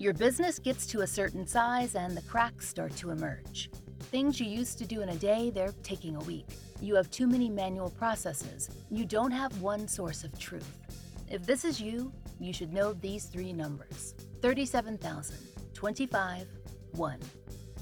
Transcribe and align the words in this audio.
Your 0.00 0.14
business 0.14 0.60
gets 0.60 0.86
to 0.86 1.00
a 1.00 1.06
certain 1.08 1.44
size 1.44 1.96
and 1.96 2.16
the 2.16 2.22
cracks 2.22 2.68
start 2.68 2.94
to 2.98 3.10
emerge. 3.10 3.68
Things 3.98 4.38
you 4.38 4.46
used 4.46 4.78
to 4.78 4.86
do 4.86 5.00
in 5.02 5.08
a 5.08 5.16
day, 5.16 5.50
they're 5.50 5.74
taking 5.82 6.14
a 6.14 6.20
week. 6.20 6.46
You 6.80 6.94
have 6.94 7.10
too 7.10 7.26
many 7.26 7.50
manual 7.50 7.90
processes. 7.90 8.70
You 8.92 9.04
don't 9.04 9.32
have 9.32 9.60
one 9.60 9.88
source 9.88 10.22
of 10.22 10.38
truth. 10.38 10.78
If 11.28 11.44
this 11.44 11.64
is 11.64 11.80
you, 11.80 12.12
you 12.38 12.52
should 12.52 12.72
know 12.72 12.92
these 12.92 13.24
three 13.24 13.52
numbers 13.52 14.14
37,000, 14.40 15.36
25, 15.74 16.46
1. 16.92 17.18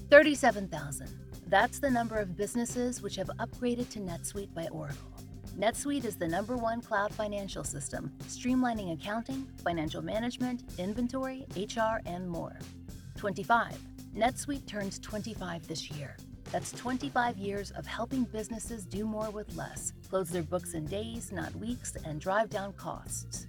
37,000. 0.08 1.08
That's 1.48 1.78
the 1.78 1.90
number 1.90 2.16
of 2.18 2.34
businesses 2.34 3.02
which 3.02 3.16
have 3.16 3.30
upgraded 3.38 3.90
to 3.90 3.98
NetSuite 3.98 4.54
by 4.54 4.68
Oracle. 4.68 5.15
NetSuite 5.58 6.04
is 6.04 6.16
the 6.16 6.28
number 6.28 6.54
one 6.54 6.82
cloud 6.82 7.14
financial 7.14 7.64
system, 7.64 8.12
streamlining 8.28 8.92
accounting, 8.92 9.48
financial 9.64 10.02
management, 10.02 10.64
inventory, 10.76 11.46
HR, 11.56 12.02
and 12.04 12.28
more. 12.28 12.58
25. 13.16 13.74
NetSuite 14.14 14.66
turns 14.66 14.98
25 14.98 15.66
this 15.66 15.90
year. 15.90 16.14
That's 16.52 16.72
25 16.72 17.38
years 17.38 17.70
of 17.70 17.86
helping 17.86 18.24
businesses 18.24 18.84
do 18.84 19.06
more 19.06 19.30
with 19.30 19.56
less, 19.56 19.94
close 20.10 20.28
their 20.28 20.42
books 20.42 20.74
in 20.74 20.84
days, 20.84 21.32
not 21.32 21.56
weeks, 21.56 21.94
and 22.04 22.20
drive 22.20 22.50
down 22.50 22.74
costs. 22.74 23.46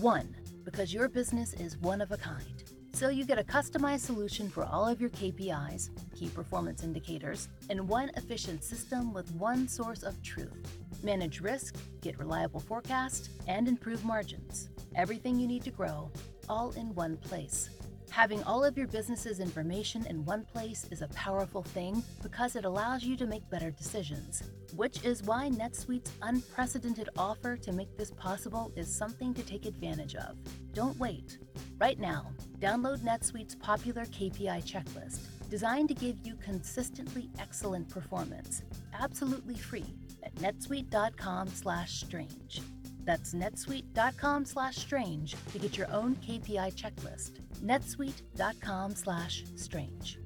1. 0.00 0.36
Because 0.64 0.94
your 0.94 1.08
business 1.08 1.54
is 1.54 1.76
one 1.78 2.00
of 2.00 2.12
a 2.12 2.16
kind. 2.18 2.67
So 2.98 3.10
you 3.10 3.24
get 3.24 3.38
a 3.38 3.44
customized 3.44 4.00
solution 4.00 4.50
for 4.50 4.64
all 4.64 4.88
of 4.88 5.00
your 5.00 5.10
KPIs, 5.10 5.90
key 6.18 6.28
performance 6.30 6.82
indicators, 6.82 7.48
and 7.70 7.88
one 7.88 8.10
efficient 8.16 8.64
system 8.64 9.14
with 9.14 9.32
one 9.36 9.68
source 9.68 10.02
of 10.02 10.20
truth. 10.24 10.66
Manage 11.04 11.40
risk, 11.40 11.76
get 12.00 12.18
reliable 12.18 12.58
forecasts, 12.58 13.28
and 13.46 13.68
improve 13.68 14.04
margins. 14.04 14.70
Everything 14.96 15.38
you 15.38 15.46
need 15.46 15.62
to 15.62 15.70
grow, 15.70 16.10
all 16.48 16.72
in 16.72 16.92
one 16.96 17.16
place. 17.18 17.70
Having 18.10 18.42
all 18.42 18.64
of 18.64 18.76
your 18.76 18.88
business's 18.88 19.38
information 19.38 20.04
in 20.06 20.24
one 20.24 20.44
place 20.44 20.84
is 20.90 21.00
a 21.00 21.08
powerful 21.08 21.62
thing 21.62 22.02
because 22.20 22.56
it 22.56 22.64
allows 22.64 23.04
you 23.04 23.16
to 23.16 23.26
make 23.26 23.48
better 23.48 23.70
decisions, 23.70 24.42
which 24.74 25.04
is 25.04 25.22
why 25.22 25.50
NetSuite's 25.50 26.10
unprecedented 26.22 27.10
offer 27.16 27.56
to 27.58 27.70
make 27.70 27.96
this 27.96 28.10
possible 28.10 28.72
is 28.74 28.92
something 28.92 29.34
to 29.34 29.42
take 29.44 29.66
advantage 29.66 30.16
of. 30.16 30.36
Don't 30.78 30.98
wait. 31.00 31.38
Right 31.80 31.98
now, 31.98 32.30
download 32.60 33.00
NetSuite's 33.00 33.56
popular 33.56 34.04
KPI 34.04 34.62
checklist, 34.62 35.18
designed 35.50 35.88
to 35.88 35.94
give 35.94 36.24
you 36.24 36.36
consistently 36.36 37.28
excellent 37.40 37.88
performance, 37.88 38.62
absolutely 38.96 39.56
free 39.56 39.96
at 40.22 40.32
netsuite.com/strange. 40.36 42.62
That's 43.02 43.34
netsuite.com/strange 43.34 45.34
to 45.52 45.58
get 45.58 45.76
your 45.76 45.90
own 45.90 46.14
KPI 46.14 46.70
checklist 46.76 47.40
netsuite.com 47.60 48.94
slash 48.94 49.42
strange. 49.56 50.20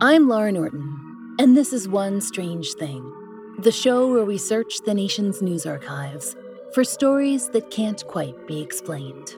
I'm 0.00 0.28
Laura 0.28 0.50
Norton, 0.50 0.93
and 1.38 1.56
this 1.56 1.72
is 1.72 1.88
One 1.88 2.20
Strange 2.20 2.74
Thing, 2.74 3.12
the 3.58 3.72
show 3.72 4.12
where 4.12 4.24
we 4.24 4.38
search 4.38 4.78
the 4.84 4.94
nation's 4.94 5.42
news 5.42 5.66
archives 5.66 6.36
for 6.72 6.84
stories 6.84 7.48
that 7.48 7.72
can't 7.72 8.06
quite 8.06 8.46
be 8.46 8.60
explained. 8.60 9.34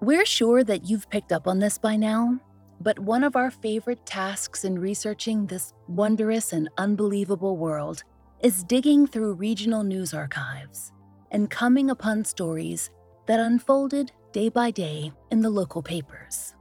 We're 0.00 0.26
sure 0.26 0.62
that 0.62 0.88
you've 0.88 1.10
picked 1.10 1.32
up 1.32 1.48
on 1.48 1.58
this 1.58 1.78
by 1.78 1.96
now, 1.96 2.38
but 2.80 2.98
one 3.00 3.24
of 3.24 3.34
our 3.34 3.50
favorite 3.50 4.06
tasks 4.06 4.64
in 4.64 4.78
researching 4.78 5.46
this 5.46 5.72
wondrous 5.88 6.52
and 6.52 6.68
unbelievable 6.78 7.56
world 7.56 8.04
is 8.40 8.62
digging 8.62 9.06
through 9.06 9.34
regional 9.34 9.82
news 9.82 10.14
archives 10.14 10.92
and 11.34 11.50
coming 11.50 11.90
upon 11.90 12.24
stories 12.24 12.90
that 13.26 13.40
unfolded 13.40 14.12
day 14.32 14.48
by 14.48 14.70
day 14.70 15.12
in 15.32 15.42
the 15.42 15.50
local 15.50 15.82
papers. 15.82 16.54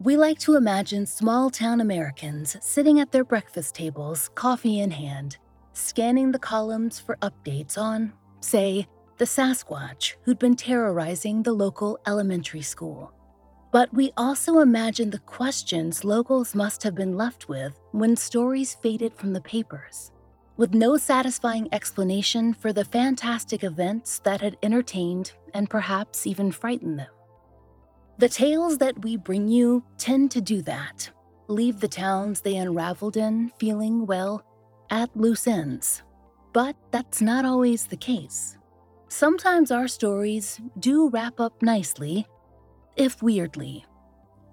We 0.00 0.16
like 0.16 0.40
to 0.40 0.56
imagine 0.56 1.06
small 1.06 1.50
town 1.50 1.80
Americans 1.80 2.56
sitting 2.60 2.98
at 2.98 3.12
their 3.12 3.22
breakfast 3.22 3.76
tables, 3.76 4.28
coffee 4.34 4.80
in 4.80 4.90
hand, 4.90 5.38
scanning 5.72 6.32
the 6.32 6.38
columns 6.38 6.98
for 6.98 7.16
updates 7.22 7.78
on, 7.78 8.12
say, 8.40 8.88
the 9.18 9.24
Sasquatch 9.24 10.14
who'd 10.24 10.38
been 10.38 10.56
terrorizing 10.56 11.42
the 11.42 11.52
local 11.52 11.98
elementary 12.08 12.62
school. 12.62 13.12
But 13.70 13.94
we 13.94 14.10
also 14.16 14.58
imagine 14.58 15.10
the 15.10 15.20
questions 15.20 16.02
locals 16.02 16.56
must 16.56 16.82
have 16.82 16.96
been 16.96 17.16
left 17.16 17.48
with 17.48 17.78
when 17.92 18.16
stories 18.16 18.74
faded 18.74 19.14
from 19.14 19.32
the 19.32 19.42
papers, 19.42 20.10
with 20.60 20.74
no 20.74 20.98
satisfying 20.98 21.66
explanation 21.72 22.52
for 22.52 22.70
the 22.70 22.84
fantastic 22.84 23.64
events 23.64 24.18
that 24.18 24.42
had 24.42 24.58
entertained 24.62 25.32
and 25.54 25.70
perhaps 25.70 26.26
even 26.26 26.52
frightened 26.52 26.98
them. 26.98 27.08
The 28.18 28.28
tales 28.28 28.76
that 28.76 29.02
we 29.02 29.16
bring 29.16 29.48
you 29.48 29.82
tend 29.96 30.30
to 30.32 30.42
do 30.42 30.60
that, 30.60 31.08
leave 31.48 31.80
the 31.80 31.88
towns 31.88 32.42
they 32.42 32.56
unraveled 32.56 33.16
in 33.16 33.48
feeling, 33.58 34.04
well, 34.04 34.44
at 34.90 35.08
loose 35.16 35.46
ends. 35.46 36.02
But 36.52 36.76
that's 36.90 37.22
not 37.22 37.46
always 37.46 37.86
the 37.86 37.96
case. 37.96 38.58
Sometimes 39.08 39.70
our 39.70 39.88
stories 39.88 40.60
do 40.78 41.08
wrap 41.08 41.40
up 41.40 41.62
nicely, 41.62 42.26
if 42.96 43.22
weirdly. 43.22 43.86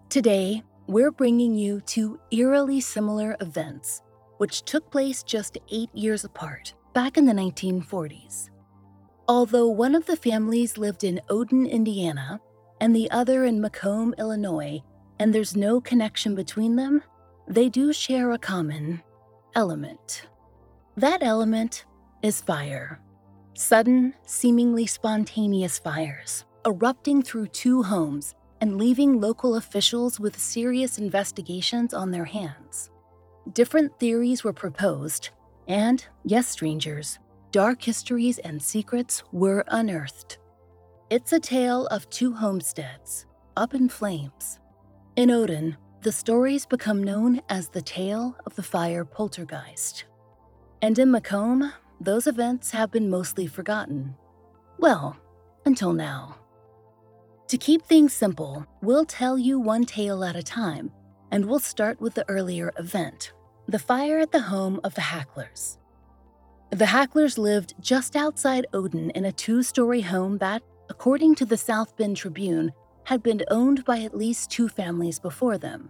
Today, 0.08 0.64
we're 0.88 1.12
bringing 1.12 1.54
you 1.54 1.82
two 1.82 2.18
eerily 2.32 2.80
similar 2.80 3.36
events, 3.42 4.04
which 4.38 4.64
took 4.64 4.90
place 4.92 5.24
just 5.24 5.58
eight 5.70 5.90
years 5.94 6.24
apart, 6.24 6.74
back 6.94 7.18
in 7.18 7.26
the 7.26 7.34
1940s. 7.34 8.50
Although 9.28 9.68
one 9.68 9.96
of 9.96 10.06
the 10.06 10.16
families 10.16 10.78
lived 10.78 11.04
in 11.04 11.22
Odon, 11.30 11.66
Indiana, 11.66 12.40
and 12.80 12.96
the 12.96 13.10
other 13.12 13.46
in 13.46 13.60
Macomb, 13.60 14.14
Illinois, 14.18 14.82
and 15.20 15.34
there's 15.34 15.56
no 15.56 15.82
connection 15.82 16.36
between 16.36 16.76
them, 16.76 17.04
they 17.48 17.70
do 17.70 17.92
share 17.92 18.32
a 18.32 18.38
common 18.38 19.02
element. 19.56 20.28
That 20.96 21.24
element 21.24 21.86
is 22.22 22.42
fire. 22.42 23.02
Sudden, 23.56 24.14
seemingly 24.26 24.86
spontaneous 24.86 25.80
fires 25.80 26.46
erupting 26.68 27.22
through 27.24 27.48
two 27.48 27.82
homes 27.82 28.36
and 28.60 28.78
leaving 28.78 29.22
local 29.22 29.56
officials 29.56 30.20
with 30.20 30.38
serious 30.38 30.98
investigations 30.98 31.94
on 31.94 32.12
their 32.12 32.26
hands. 32.26 32.92
Different 33.54 33.98
theories 33.98 34.44
were 34.44 34.54
proposed, 34.54 35.30
and, 35.68 36.06
yes, 36.26 36.48
strangers, 36.48 37.20
dark 37.52 37.82
histories 37.82 38.40
and 38.40 38.62
secrets 38.62 39.24
were 39.32 39.64
unearthed. 39.70 40.40
It's 41.10 41.32
a 41.32 41.40
tale 41.40 41.88
of 41.88 42.10
two 42.10 42.34
homesteads, 42.34 43.26
up 43.56 43.74
in 43.74 43.88
flames. 43.88 44.60
In 45.16 45.32
Odon, 45.32 45.78
the 46.02 46.12
stories 46.12 46.66
become 46.66 47.02
known 47.02 47.42
as 47.48 47.70
the 47.70 47.82
tale 47.82 48.36
of 48.46 48.56
the 48.56 48.64
fire 48.64 49.06
poltergeist. 49.06 50.06
And 50.82 51.00
in 51.00 51.10
Macomb, 51.10 51.72
those 52.02 52.28
events 52.28 52.72
have 52.72 52.92
been 52.92 53.10
mostly 53.10 53.48
forgotten. 53.48 54.16
Well, 54.78 55.16
until 55.66 55.94
now. 55.94 56.36
To 57.48 57.58
keep 57.58 57.84
things 57.84 58.12
simple, 58.12 58.66
we'll 58.82 59.06
tell 59.06 59.38
you 59.38 59.58
one 59.58 59.86
tale 59.86 60.24
at 60.26 60.36
a 60.36 60.44
time, 60.44 60.92
and 61.32 61.46
we'll 61.46 61.60
start 61.60 62.02
with 62.02 62.14
the 62.14 62.28
earlier 62.30 62.74
event 62.78 63.32
the 63.68 63.80
fire 63.80 64.20
at 64.20 64.32
the 64.32 64.42
home 64.42 64.80
of 64.84 64.96
the 64.96 65.02
Hacklers. 65.02 65.78
The 66.72 66.86
Hacklers 66.86 67.38
lived 67.38 67.74
just 67.82 68.16
outside 68.16 68.66
Odon 68.74 69.10
in 69.12 69.26
a 69.26 69.32
two 69.32 69.62
story 69.62 70.02
home 70.02 70.38
that, 70.38 70.64
according 70.90 71.36
to 71.36 71.46
the 71.46 71.58
South 71.58 71.98
Bend 71.98 72.16
Tribune, 72.16 72.72
had 73.04 73.22
been 73.22 73.44
owned 73.50 73.84
by 73.84 74.00
at 74.00 74.16
least 74.16 74.52
two 74.52 74.70
families 74.70 75.20
before 75.20 75.58
them. 75.58 75.90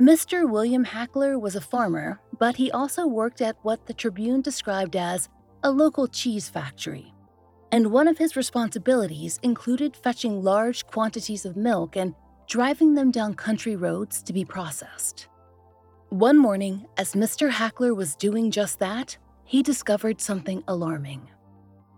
Mr. 0.00 0.48
William 0.48 0.84
Hackler 0.84 1.38
was 1.38 1.56
a 1.56 1.60
farmer, 1.60 2.20
but 2.38 2.56
he 2.56 2.70
also 2.70 3.06
worked 3.06 3.40
at 3.40 3.56
what 3.62 3.86
the 3.86 3.94
Tribune 3.94 4.40
described 4.40 4.94
as 4.94 5.28
a 5.64 5.70
local 5.70 6.06
cheese 6.06 6.48
factory. 6.48 7.12
And 7.72 7.90
one 7.90 8.06
of 8.06 8.18
his 8.18 8.36
responsibilities 8.36 9.40
included 9.42 9.96
fetching 9.96 10.42
large 10.42 10.86
quantities 10.86 11.44
of 11.44 11.56
milk 11.56 11.96
and 11.96 12.14
driving 12.46 12.94
them 12.94 13.10
down 13.10 13.34
country 13.34 13.74
roads 13.74 14.22
to 14.22 14.32
be 14.32 14.44
processed. 14.44 15.28
One 16.10 16.38
morning, 16.38 16.86
as 16.96 17.14
Mr. 17.14 17.50
Hackler 17.50 17.92
was 17.92 18.14
doing 18.14 18.52
just 18.52 18.78
that, 18.78 19.18
he 19.44 19.60
discovered 19.60 20.20
something 20.20 20.62
alarming. 20.68 21.28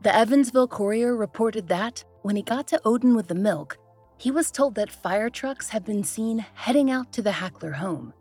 The 0.02 0.14
Evansville 0.14 0.68
Courier 0.68 1.14
reported 1.14 1.68
that, 1.68 2.02
when 2.22 2.34
he 2.34 2.42
got 2.42 2.66
to 2.68 2.80
Odon 2.86 3.14
with 3.14 3.28
the 3.28 3.34
milk, 3.34 3.76
he 4.16 4.30
was 4.30 4.50
told 4.50 4.76
that 4.76 4.90
fire 4.90 5.28
trucks 5.28 5.68
had 5.68 5.84
been 5.84 6.02
seen 6.02 6.44
heading 6.54 6.90
out 6.90 7.12
to 7.12 7.22
the 7.22 7.32
Hackler 7.32 7.72
home. 7.72 8.14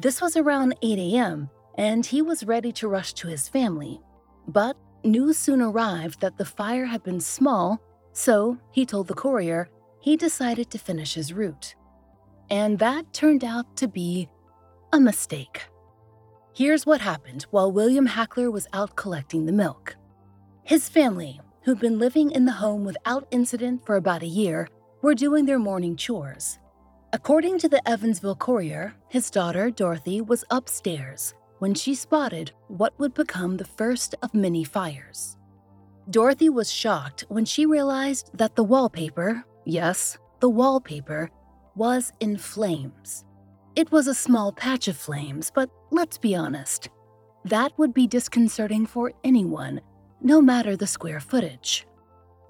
This 0.00 0.20
was 0.20 0.36
around 0.36 0.74
8 0.82 0.98
a.m., 0.98 1.48
and 1.78 2.04
he 2.04 2.22
was 2.22 2.44
ready 2.44 2.72
to 2.72 2.88
rush 2.88 3.12
to 3.14 3.28
his 3.28 3.48
family. 3.48 4.00
But 4.48 4.76
news 5.04 5.38
soon 5.38 5.62
arrived 5.62 6.20
that 6.22 6.38
the 6.38 6.44
fire 6.44 6.86
had 6.86 7.04
been 7.04 7.20
small, 7.20 7.80
so 8.12 8.58
he 8.72 8.84
told 8.84 9.06
the 9.06 9.14
courier 9.14 9.70
he 10.00 10.16
decided 10.16 10.70
to 10.70 10.78
finish 10.78 11.14
his 11.14 11.32
route. 11.32 11.76
And 12.50 12.80
that 12.80 13.12
turned 13.12 13.44
out 13.44 13.76
to 13.76 13.86
be 13.86 14.28
a 14.92 15.00
mistake. 15.00 15.62
Here's 16.52 16.84
what 16.84 17.00
happened 17.00 17.46
while 17.50 17.70
William 17.70 18.06
Hackler 18.06 18.50
was 18.50 18.66
out 18.72 18.96
collecting 18.96 19.46
the 19.46 19.52
milk. 19.52 19.96
His 20.64 20.88
family, 20.88 21.40
who'd 21.62 21.78
been 21.78 21.98
living 21.98 22.32
in 22.32 22.44
the 22.44 22.52
home 22.52 22.84
without 22.84 23.28
incident 23.30 23.86
for 23.86 23.96
about 23.96 24.22
a 24.22 24.26
year, 24.26 24.68
were 25.00 25.14
doing 25.14 25.46
their 25.46 25.60
morning 25.60 25.96
chores. 25.96 26.58
According 27.12 27.58
to 27.60 27.68
the 27.68 27.86
Evansville 27.88 28.36
Courier, 28.36 28.94
his 29.08 29.30
daughter, 29.30 29.70
Dorothy, 29.70 30.20
was 30.20 30.44
upstairs 30.50 31.34
when 31.60 31.74
she 31.74 31.94
spotted 31.94 32.50
what 32.68 32.98
would 32.98 33.14
become 33.14 33.56
the 33.56 33.64
first 33.64 34.14
of 34.22 34.34
many 34.34 34.64
fires. 34.64 35.36
Dorothy 36.08 36.48
was 36.48 36.72
shocked 36.72 37.24
when 37.28 37.44
she 37.44 37.64
realized 37.64 38.30
that 38.34 38.56
the 38.56 38.64
wallpaper, 38.64 39.44
yes, 39.64 40.18
the 40.40 40.48
wallpaper, 40.48 41.30
was 41.76 42.12
in 42.18 42.36
flames. 42.36 43.24
It 43.80 43.90
was 43.90 44.08
a 44.08 44.14
small 44.14 44.52
patch 44.52 44.88
of 44.88 44.96
flames, 44.98 45.50
but 45.54 45.70
let's 45.90 46.18
be 46.18 46.34
honest, 46.34 46.90
that 47.46 47.72
would 47.78 47.94
be 47.94 48.06
disconcerting 48.06 48.84
for 48.84 49.14
anyone, 49.24 49.80
no 50.20 50.42
matter 50.42 50.76
the 50.76 50.86
square 50.86 51.18
footage. 51.18 51.86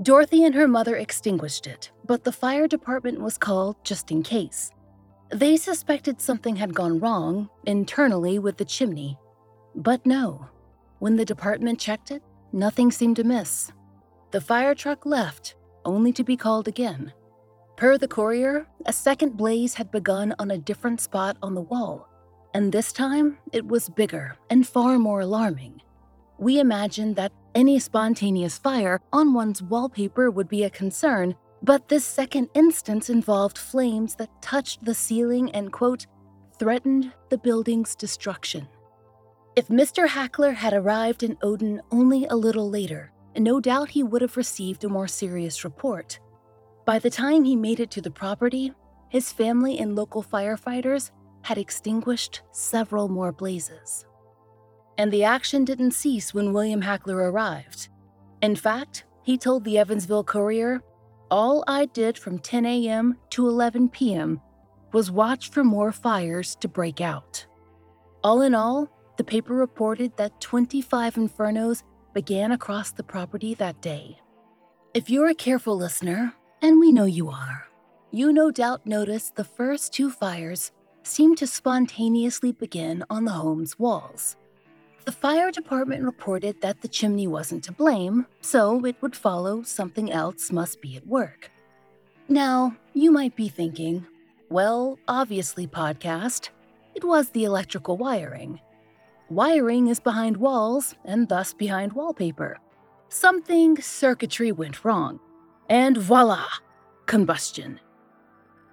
Dorothy 0.02 0.42
and 0.42 0.56
her 0.56 0.66
mother 0.66 0.96
extinguished 0.96 1.68
it, 1.68 1.92
but 2.04 2.24
the 2.24 2.32
fire 2.32 2.66
department 2.66 3.20
was 3.20 3.38
called 3.38 3.76
just 3.84 4.10
in 4.10 4.24
case. 4.24 4.72
They 5.30 5.56
suspected 5.56 6.20
something 6.20 6.56
had 6.56 6.74
gone 6.74 6.98
wrong 6.98 7.48
internally 7.64 8.40
with 8.40 8.56
the 8.56 8.64
chimney. 8.64 9.16
But 9.76 10.04
no, 10.04 10.48
when 10.98 11.14
the 11.14 11.24
department 11.24 11.78
checked 11.78 12.10
it, 12.10 12.24
nothing 12.52 12.90
seemed 12.90 13.20
amiss. 13.20 13.70
The 14.32 14.40
fire 14.40 14.74
truck 14.74 15.06
left, 15.06 15.54
only 15.84 16.12
to 16.14 16.24
be 16.24 16.36
called 16.36 16.66
again. 16.66 17.12
Per 17.80 17.96
the 17.96 18.08
courier, 18.08 18.66
a 18.84 18.92
second 18.92 19.38
blaze 19.38 19.72
had 19.72 19.90
begun 19.90 20.34
on 20.38 20.50
a 20.50 20.58
different 20.58 21.00
spot 21.00 21.38
on 21.42 21.54
the 21.54 21.62
wall, 21.62 22.06
and 22.52 22.70
this 22.70 22.92
time 22.92 23.38
it 23.54 23.66
was 23.66 23.88
bigger 23.88 24.36
and 24.50 24.68
far 24.68 24.98
more 24.98 25.22
alarming. 25.22 25.80
We 26.36 26.60
imagined 26.60 27.16
that 27.16 27.32
any 27.54 27.78
spontaneous 27.78 28.58
fire 28.58 29.00
on 29.14 29.32
one's 29.32 29.62
wallpaper 29.62 30.30
would 30.30 30.46
be 30.46 30.64
a 30.64 30.68
concern, 30.68 31.34
but 31.62 31.88
this 31.88 32.04
second 32.04 32.50
instance 32.52 33.08
involved 33.08 33.56
flames 33.56 34.14
that 34.16 34.42
touched 34.42 34.84
the 34.84 34.92
ceiling 34.92 35.50
and, 35.52 35.72
quote, 35.72 36.06
threatened 36.58 37.14
the 37.30 37.38
building's 37.38 37.96
destruction. 37.96 38.68
If 39.56 39.68
Mr. 39.68 40.06
Hackler 40.06 40.52
had 40.52 40.74
arrived 40.74 41.22
in 41.22 41.38
Odon 41.40 41.80
only 41.90 42.26
a 42.26 42.36
little 42.36 42.68
later, 42.68 43.10
no 43.38 43.58
doubt 43.58 43.88
he 43.88 44.02
would 44.02 44.20
have 44.20 44.36
received 44.36 44.84
a 44.84 44.88
more 44.90 45.08
serious 45.08 45.64
report. 45.64 46.20
By 46.90 46.98
the 46.98 47.08
time 47.08 47.44
he 47.44 47.54
made 47.54 47.78
it 47.78 47.92
to 47.92 48.00
the 48.00 48.10
property, 48.10 48.72
his 49.10 49.32
family 49.32 49.78
and 49.78 49.94
local 49.94 50.24
firefighters 50.24 51.12
had 51.42 51.56
extinguished 51.56 52.42
several 52.50 53.06
more 53.08 53.30
blazes. 53.30 54.06
And 54.98 55.12
the 55.12 55.22
action 55.22 55.64
didn't 55.64 55.92
cease 55.92 56.34
when 56.34 56.52
William 56.52 56.80
Hackler 56.80 57.30
arrived. 57.30 57.90
In 58.42 58.56
fact, 58.56 59.04
he 59.22 59.38
told 59.38 59.62
the 59.62 59.78
Evansville 59.78 60.24
Courier, 60.24 60.82
All 61.30 61.62
I 61.68 61.84
did 61.86 62.18
from 62.18 62.40
10 62.40 62.66
a.m. 62.66 63.16
to 63.30 63.46
11 63.46 63.90
p.m. 63.90 64.40
was 64.92 65.12
watch 65.12 65.50
for 65.50 65.62
more 65.62 65.92
fires 65.92 66.56
to 66.56 66.66
break 66.66 67.00
out. 67.00 67.46
All 68.24 68.42
in 68.42 68.52
all, 68.52 68.90
the 69.16 69.22
paper 69.22 69.54
reported 69.54 70.16
that 70.16 70.40
25 70.40 71.14
infernos 71.14 71.84
began 72.14 72.50
across 72.50 72.90
the 72.90 73.04
property 73.04 73.54
that 73.54 73.80
day. 73.80 74.18
If 74.92 75.08
you're 75.08 75.28
a 75.28 75.36
careful 75.36 75.76
listener, 75.76 76.34
and 76.62 76.78
we 76.78 76.92
know 76.92 77.04
you 77.04 77.28
are. 77.30 77.66
You 78.10 78.32
no 78.32 78.50
doubt 78.50 78.86
noticed 78.86 79.36
the 79.36 79.44
first 79.44 79.92
two 79.92 80.10
fires 80.10 80.72
seemed 81.02 81.38
to 81.38 81.46
spontaneously 81.46 82.52
begin 82.52 83.04
on 83.08 83.24
the 83.24 83.32
home's 83.32 83.78
walls. 83.78 84.36
The 85.04 85.12
fire 85.12 85.50
department 85.50 86.04
reported 86.04 86.60
that 86.60 86.82
the 86.82 86.88
chimney 86.88 87.26
wasn't 87.26 87.64
to 87.64 87.72
blame, 87.72 88.26
so 88.42 88.84
it 88.84 88.96
would 89.00 89.16
follow 89.16 89.62
something 89.62 90.12
else 90.12 90.52
must 90.52 90.80
be 90.82 90.96
at 90.96 91.06
work. 91.06 91.50
Now, 92.28 92.76
you 92.92 93.10
might 93.10 93.34
be 93.34 93.48
thinking, 93.48 94.06
well, 94.50 94.98
obviously, 95.08 95.66
podcast, 95.66 96.50
it 96.94 97.04
was 97.04 97.30
the 97.30 97.44
electrical 97.44 97.96
wiring. 97.96 98.60
Wiring 99.30 99.86
is 99.86 100.00
behind 100.00 100.36
walls 100.36 100.94
and 101.04 101.28
thus 101.28 101.54
behind 101.54 101.92
wallpaper. 101.92 102.58
Something 103.08 103.80
circuitry 103.80 104.52
went 104.52 104.84
wrong 104.84 105.20
and 105.70 105.96
voila, 105.96 106.44
combustion. 107.06 107.78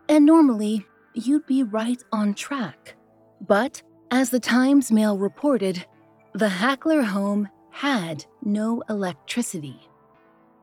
And 0.09 0.25
normally, 0.25 0.85
you'd 1.13 1.45
be 1.45 1.61
right 1.63 2.03
on 2.11 2.33
track. 2.33 2.95
But, 3.39 3.83
as 4.09 4.31
the 4.31 4.39
Times 4.39 4.91
Mail 4.91 5.17
reported, 5.17 5.85
the 6.33 6.49
Hackler 6.49 7.03
home 7.03 7.49
had 7.69 8.25
no 8.43 8.81
electricity. 8.89 9.79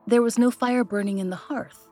There 0.07 0.21
was 0.21 0.37
no 0.37 0.51
fire 0.51 0.83
burning 0.83 1.19
in 1.19 1.29
the 1.29 1.35
hearth. 1.37 1.87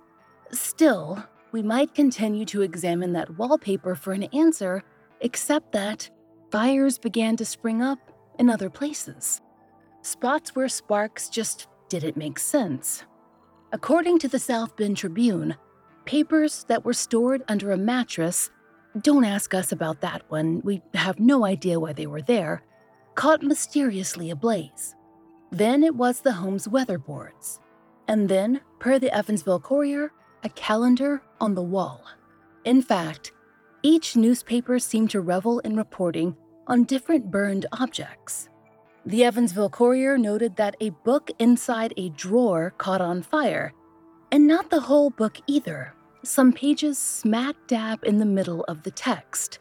Still, 0.51 1.23
we 1.53 1.63
might 1.63 1.95
continue 1.95 2.43
to 2.45 2.63
examine 2.63 3.13
that 3.13 3.37
wallpaper 3.37 3.95
for 3.95 4.11
an 4.11 4.23
answer, 4.23 4.83
except 5.21 5.71
that 5.71 6.09
fires 6.51 6.97
began 6.97 7.37
to 7.37 7.45
spring 7.45 7.81
up 7.81 8.11
in 8.37 8.49
other 8.49 8.69
places. 8.69 9.39
Spots 10.01 10.53
where 10.53 10.67
sparks 10.67 11.29
just 11.29 11.67
didn't 11.87 12.17
make 12.17 12.39
sense. 12.39 13.05
According 13.73 14.19
to 14.19 14.27
the 14.27 14.37
South 14.37 14.77
Bend 14.77 14.97
Tribune, 14.97 15.55
papers 16.05 16.63
that 16.67 16.85
were 16.85 16.93
stored 16.93 17.41
under 17.47 17.71
a 17.71 17.77
mattress 17.77 18.51
don't 19.01 19.25
ask 19.25 19.55
us 19.55 19.71
about 19.71 20.01
that 20.01 20.21
one, 20.29 20.61
we 20.63 20.83
have 20.93 21.19
no 21.19 21.43
idea 21.43 21.79
why 21.79 21.91
they 21.93 22.05
were 22.05 22.21
there 22.21 22.61
caught 23.15 23.41
mysteriously 23.41 24.29
ablaze. 24.29 24.93
Then 25.49 25.81
it 25.81 25.95
was 25.95 26.21
the 26.21 26.33
home's 26.33 26.67
weatherboards. 26.67 27.57
And 28.07 28.29
then, 28.29 28.61
per 28.77 28.99
the 28.99 29.11
Evansville 29.11 29.61
Courier, 29.61 30.11
a 30.43 30.49
calendar 30.49 31.23
on 31.41 31.55
the 31.55 31.63
wall. 31.63 32.03
In 32.65 32.79
fact, 32.79 33.31
each 33.81 34.15
newspaper 34.15 34.77
seemed 34.77 35.09
to 35.09 35.21
revel 35.21 35.57
in 35.59 35.75
reporting 35.75 36.35
on 36.67 36.83
different 36.83 37.31
burned 37.31 37.65
objects. 37.71 38.49
The 39.05 39.25
Evansville 39.25 39.69
Courier 39.69 40.17
noted 40.17 40.55
that 40.55 40.77
a 40.79 40.91
book 40.91 41.29
inside 41.37 41.93
a 41.97 42.07
drawer 42.09 42.73
caught 42.77 43.01
on 43.01 43.21
fire, 43.21 43.73
and 44.31 44.47
not 44.47 44.69
the 44.69 44.79
whole 44.79 45.09
book 45.09 45.39
either, 45.45 45.93
some 46.23 46.53
pages 46.53 46.97
smack 46.97 47.55
dab 47.67 47.99
in 48.05 48.19
the 48.19 48.25
middle 48.25 48.63
of 48.63 48.83
the 48.83 48.91
text. 48.91 49.59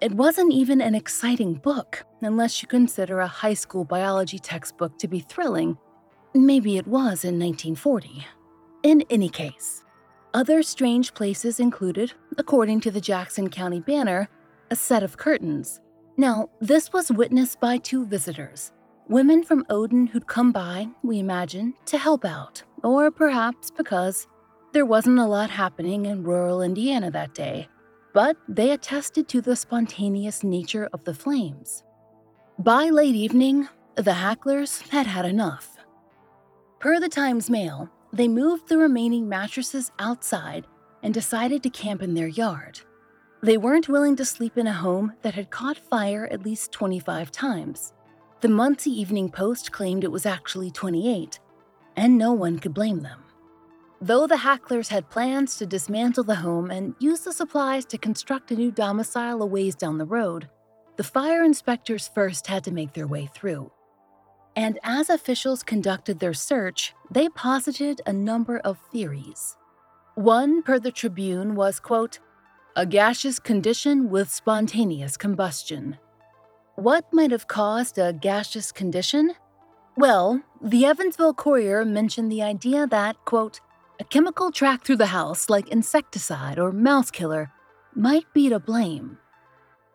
It 0.00 0.12
wasn't 0.12 0.52
even 0.52 0.80
an 0.80 0.94
exciting 0.94 1.54
book, 1.54 2.04
unless 2.20 2.62
you 2.62 2.68
consider 2.68 3.18
a 3.18 3.26
high 3.26 3.54
school 3.54 3.84
biology 3.84 4.38
textbook 4.38 4.96
to 5.00 5.08
be 5.08 5.18
thrilling. 5.18 5.76
Maybe 6.32 6.76
it 6.76 6.86
was 6.86 7.24
in 7.24 7.40
1940. 7.40 8.24
In 8.84 9.02
any 9.10 9.28
case, 9.28 9.84
other 10.32 10.62
strange 10.62 11.12
places 11.12 11.58
included, 11.58 12.12
according 12.38 12.80
to 12.82 12.92
the 12.92 13.00
Jackson 13.00 13.50
County 13.50 13.80
Banner, 13.80 14.28
a 14.70 14.76
set 14.76 15.02
of 15.02 15.16
curtains 15.16 15.80
now, 16.20 16.50
this 16.60 16.92
was 16.92 17.10
witnessed 17.10 17.60
by 17.60 17.78
two 17.78 18.04
visitors, 18.04 18.72
women 19.08 19.42
from 19.42 19.64
Odon 19.70 20.06
who'd 20.06 20.26
come 20.26 20.52
by, 20.52 20.88
we 21.02 21.18
imagine, 21.18 21.72
to 21.86 21.96
help 21.96 22.26
out, 22.26 22.62
or 22.84 23.10
perhaps 23.10 23.70
because 23.70 24.28
there 24.72 24.84
wasn't 24.84 25.18
a 25.18 25.26
lot 25.26 25.48
happening 25.48 26.04
in 26.04 26.22
rural 26.22 26.60
Indiana 26.60 27.10
that 27.10 27.34
day, 27.34 27.68
but 28.12 28.36
they 28.48 28.70
attested 28.70 29.28
to 29.28 29.40
the 29.40 29.56
spontaneous 29.56 30.44
nature 30.44 30.88
of 30.92 31.02
the 31.04 31.14
flames. 31.14 31.84
By 32.58 32.90
late 32.90 33.14
evening, 33.14 33.68
the 33.94 34.12
Hacklers 34.12 34.88
had 34.90 35.06
had 35.06 35.24
enough. 35.24 35.78
Per 36.80 37.00
the 37.00 37.08
Times 37.08 37.48
Mail, 37.48 37.88
they 38.12 38.28
moved 38.28 38.68
the 38.68 38.76
remaining 38.76 39.26
mattresses 39.28 39.90
outside 39.98 40.66
and 41.02 41.14
decided 41.14 41.62
to 41.62 41.70
camp 41.70 42.02
in 42.02 42.12
their 42.12 42.28
yard. 42.28 42.80
They 43.42 43.56
weren't 43.56 43.88
willing 43.88 44.16
to 44.16 44.24
sleep 44.26 44.58
in 44.58 44.66
a 44.66 44.72
home 44.72 45.14
that 45.22 45.32
had 45.32 45.50
caught 45.50 45.78
fire 45.78 46.28
at 46.30 46.44
least 46.44 46.72
25 46.72 47.32
times. 47.32 47.94
The 48.42 48.48
Muncie 48.48 48.90
Evening 48.90 49.30
Post 49.30 49.72
claimed 49.72 50.04
it 50.04 50.12
was 50.12 50.26
actually 50.26 50.70
28, 50.70 51.40
and 51.96 52.18
no 52.18 52.34
one 52.34 52.58
could 52.58 52.74
blame 52.74 53.00
them. 53.00 53.24
Though 54.02 54.26
the 54.26 54.36
Hacklers 54.36 54.88
had 54.88 55.08
plans 55.08 55.56
to 55.56 55.66
dismantle 55.66 56.24
the 56.24 56.34
home 56.34 56.70
and 56.70 56.94
use 56.98 57.20
the 57.20 57.32
supplies 57.32 57.86
to 57.86 57.98
construct 57.98 58.50
a 58.50 58.56
new 58.56 58.70
domicile 58.70 59.42
a 59.42 59.46
ways 59.46 59.74
down 59.74 59.96
the 59.96 60.04
road, 60.04 60.48
the 60.96 61.04
fire 61.04 61.42
inspectors 61.42 62.08
first 62.14 62.46
had 62.46 62.62
to 62.64 62.72
make 62.72 62.92
their 62.92 63.06
way 63.06 63.28
through. 63.34 63.72
And 64.54 64.78
as 64.82 65.08
officials 65.08 65.62
conducted 65.62 66.18
their 66.18 66.34
search, 66.34 66.94
they 67.10 67.30
posited 67.30 68.02
a 68.04 68.12
number 68.12 68.58
of 68.58 68.78
theories. 68.92 69.56
One, 70.14 70.62
per 70.62 70.78
the 70.78 70.92
Tribune, 70.92 71.54
was, 71.54 71.80
quote, 71.80 72.18
a 72.76 72.86
gaseous 72.86 73.38
condition 73.38 74.10
with 74.10 74.30
spontaneous 74.30 75.16
combustion. 75.16 75.98
What 76.76 77.12
might 77.12 77.30
have 77.32 77.48
caused 77.48 77.98
a 77.98 78.12
gaseous 78.12 78.72
condition? 78.72 79.32
Well, 79.96 80.42
the 80.62 80.84
Evansville 80.86 81.34
Courier 81.34 81.84
mentioned 81.84 82.30
the 82.30 82.42
idea 82.42 82.86
that, 82.86 83.16
quote, 83.24 83.60
a 83.98 84.04
chemical 84.04 84.50
tracked 84.50 84.86
through 84.86 84.96
the 84.96 85.06
house, 85.06 85.50
like 85.50 85.68
insecticide 85.68 86.58
or 86.58 86.72
mouse 86.72 87.10
killer, 87.10 87.50
might 87.94 88.32
be 88.32 88.48
to 88.48 88.60
blame. 88.60 89.18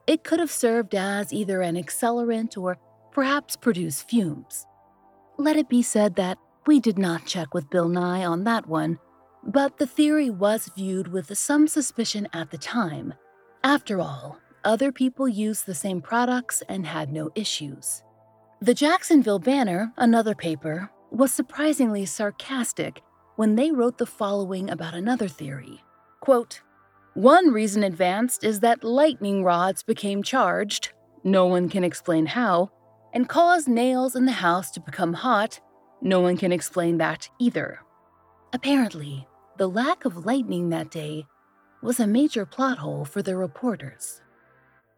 It 0.05 0.23
could 0.23 0.39
have 0.39 0.51
served 0.51 0.93
as 0.93 1.33
either 1.33 1.61
an 1.61 1.75
accelerant 1.75 2.57
or 2.57 2.77
perhaps 3.11 3.55
produce 3.55 4.03
fumes. 4.03 4.65
Let 5.37 5.55
it 5.55 5.69
be 5.69 5.81
said 5.81 6.15
that 6.17 6.37
we 6.67 6.79
did 6.79 6.99
not 6.99 7.25
check 7.25 7.53
with 7.53 7.69
Bill 7.69 7.87
Nye 7.87 8.25
on 8.25 8.43
that 8.43 8.67
one, 8.67 8.99
but 9.45 9.77
the 9.77 9.87
theory 9.87 10.29
was 10.29 10.71
viewed 10.75 11.07
with 11.07 11.37
some 11.37 11.67
suspicion 11.67 12.27
at 12.33 12.49
the 12.49 12.57
time. 12.57 13.13
After 13.63 13.99
all, 13.99 14.39
other 14.63 14.91
people 14.91 15.27
used 15.27 15.65
the 15.65 15.75
same 15.75 16.01
products 16.01 16.63
and 16.67 16.85
had 16.85 17.13
no 17.13 17.29
issues. 17.35 18.03
The 18.61 18.73
Jacksonville 18.73 19.39
Banner, 19.39 19.93
another 19.97 20.33
paper, 20.33 20.89
was 21.11 21.31
surprisingly 21.31 22.05
sarcastic 22.05 23.01
when 23.35 23.55
they 23.55 23.71
wrote 23.71 23.97
the 23.97 24.05
following 24.05 24.69
about 24.69 24.95
another 24.95 25.27
theory. 25.27 25.83
Quote, 26.19 26.61
One 27.13 27.51
reason 27.51 27.83
advanced 27.83 28.43
is 28.43 28.61
that 28.61 28.83
lightning 28.83 29.43
rods 29.43 29.83
became 29.83 30.23
charged, 30.23 30.93
no 31.23 31.45
one 31.45 31.69
can 31.69 31.83
explain 31.83 32.25
how, 32.25 32.71
and 33.13 33.29
caused 33.29 33.67
nails 33.67 34.15
in 34.15 34.25
the 34.25 34.31
house 34.31 34.71
to 34.71 34.79
become 34.79 35.13
hot, 35.13 35.59
no 36.01 36.19
one 36.21 36.37
can 36.37 36.51
explain 36.51 36.97
that 36.97 37.29
either. 37.39 37.79
Apparently, 38.53 39.27
the 39.57 39.69
lack 39.69 40.05
of 40.05 40.25
lightning 40.25 40.69
that 40.69 40.91
day 40.91 41.25
was 41.81 41.99
a 41.99 42.07
major 42.07 42.45
plot 42.45 42.77
hole 42.77 43.05
for 43.05 43.21
the 43.21 43.35
reporters. 43.37 44.21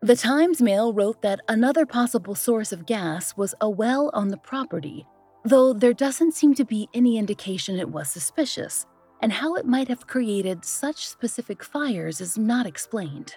The 0.01 0.15
Times 0.15 0.61
Mail 0.61 0.93
wrote 0.93 1.21
that 1.21 1.41
another 1.47 1.85
possible 1.85 2.35
source 2.35 2.71
of 2.71 2.85
gas 2.85 3.35
was 3.35 3.53
a 3.61 3.69
well 3.69 4.09
on 4.13 4.29
the 4.29 4.37
property, 4.37 5.05
though 5.43 5.73
there 5.73 5.93
doesn't 5.93 6.33
seem 6.33 6.53
to 6.55 6.65
be 6.65 6.87
any 6.93 7.17
indication 7.17 7.79
it 7.79 7.89
was 7.89 8.09
suspicious, 8.09 8.85
and 9.21 9.33
how 9.33 9.55
it 9.55 9.65
might 9.65 9.87
have 9.87 10.07
created 10.07 10.63
such 10.63 11.07
specific 11.07 11.63
fires 11.63 12.21
is 12.21 12.37
not 12.37 12.65
explained. 12.65 13.35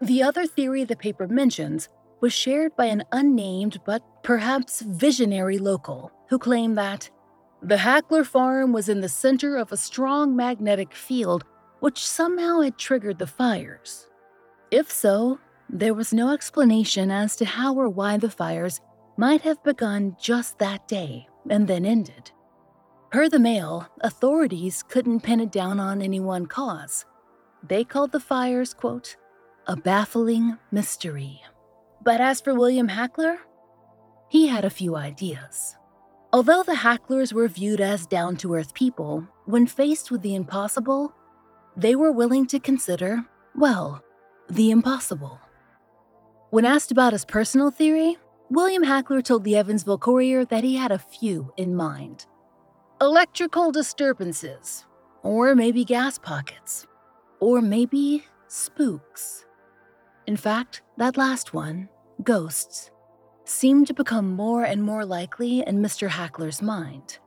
The 0.00 0.22
other 0.22 0.46
theory 0.46 0.84
the 0.84 0.96
paper 0.96 1.28
mentions 1.28 1.88
was 2.20 2.32
shared 2.32 2.74
by 2.76 2.86
an 2.86 3.04
unnamed 3.12 3.80
but 3.84 4.02
perhaps 4.22 4.80
visionary 4.82 5.58
local 5.58 6.10
who 6.28 6.38
claimed 6.38 6.78
that 6.78 7.10
the 7.62 7.78
Hackler 7.78 8.24
farm 8.24 8.72
was 8.72 8.88
in 8.88 9.00
the 9.00 9.08
center 9.08 9.56
of 9.56 9.70
a 9.70 9.76
strong 9.76 10.34
magnetic 10.34 10.94
field 10.94 11.44
which 11.78 12.06
somehow 12.06 12.60
had 12.60 12.76
triggered 12.76 13.18
the 13.18 13.26
fires. 13.26 14.08
If 14.70 14.90
so, 14.90 15.38
there 15.68 15.94
was 15.94 16.12
no 16.12 16.32
explanation 16.32 17.10
as 17.10 17.36
to 17.36 17.44
how 17.44 17.74
or 17.74 17.88
why 17.88 18.16
the 18.16 18.30
fires 18.30 18.80
might 19.16 19.42
have 19.42 19.62
begun 19.62 20.16
just 20.20 20.58
that 20.58 20.88
day 20.88 21.26
and 21.48 21.68
then 21.68 21.84
ended. 21.84 22.32
Per 23.10 23.28
the 23.28 23.38
Mail, 23.38 23.88
authorities 24.00 24.82
couldn't 24.82 25.20
pin 25.20 25.40
it 25.40 25.52
down 25.52 25.78
on 25.78 26.02
any 26.02 26.18
one 26.18 26.46
cause. 26.46 27.04
They 27.62 27.84
called 27.84 28.10
the 28.10 28.20
fires, 28.20 28.74
quote, 28.74 29.16
a 29.66 29.76
baffling 29.76 30.58
mystery. 30.72 31.40
But 32.02 32.20
as 32.20 32.40
for 32.40 32.54
William 32.54 32.88
Hackler, 32.88 33.38
he 34.28 34.48
had 34.48 34.64
a 34.64 34.70
few 34.70 34.96
ideas. 34.96 35.76
Although 36.34 36.62
the 36.62 36.76
Hacklers 36.76 37.34
were 37.34 37.46
viewed 37.46 37.82
as 37.82 38.06
down 38.06 38.36
to 38.38 38.54
earth 38.54 38.72
people, 38.72 39.28
when 39.44 39.66
faced 39.66 40.10
with 40.10 40.22
the 40.22 40.34
impossible, 40.34 41.12
they 41.76 41.94
were 41.94 42.10
willing 42.10 42.46
to 42.46 42.58
consider, 42.58 43.26
well, 43.54 44.02
the 44.48 44.70
impossible. 44.70 45.38
When 46.48 46.64
asked 46.64 46.90
about 46.90 47.12
his 47.12 47.26
personal 47.26 47.70
theory, 47.70 48.16
William 48.48 48.82
Hackler 48.82 49.20
told 49.20 49.44
the 49.44 49.56
Evansville 49.56 49.98
Courier 49.98 50.46
that 50.46 50.64
he 50.64 50.76
had 50.76 50.92
a 50.92 50.98
few 50.98 51.52
in 51.56 51.74
mind 51.74 52.26
electrical 53.00 53.72
disturbances, 53.72 54.86
or 55.24 55.56
maybe 55.56 55.84
gas 55.84 56.18
pockets, 56.18 56.86
or 57.40 57.60
maybe 57.60 58.24
spooks. 58.46 59.44
In 60.28 60.36
fact, 60.36 60.82
that 60.98 61.16
last 61.16 61.52
one, 61.52 61.88
ghosts, 62.22 62.91
seemed 63.44 63.86
to 63.88 63.94
become 63.94 64.32
more 64.32 64.64
and 64.64 64.82
more 64.82 65.04
likely 65.04 65.60
in 65.60 65.78
Mr. 65.78 66.08
Hackler's 66.08 66.62
mind. 66.62 67.18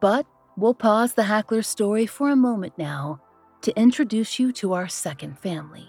But 0.00 0.26
we'll 0.56 0.74
pause 0.74 1.14
the 1.14 1.24
Hackler 1.24 1.62
story 1.62 2.06
for 2.06 2.30
a 2.30 2.36
moment 2.36 2.74
now 2.76 3.20
to 3.62 3.78
introduce 3.78 4.38
you 4.38 4.52
to 4.52 4.72
our 4.72 4.88
second 4.88 5.38
family. 5.38 5.88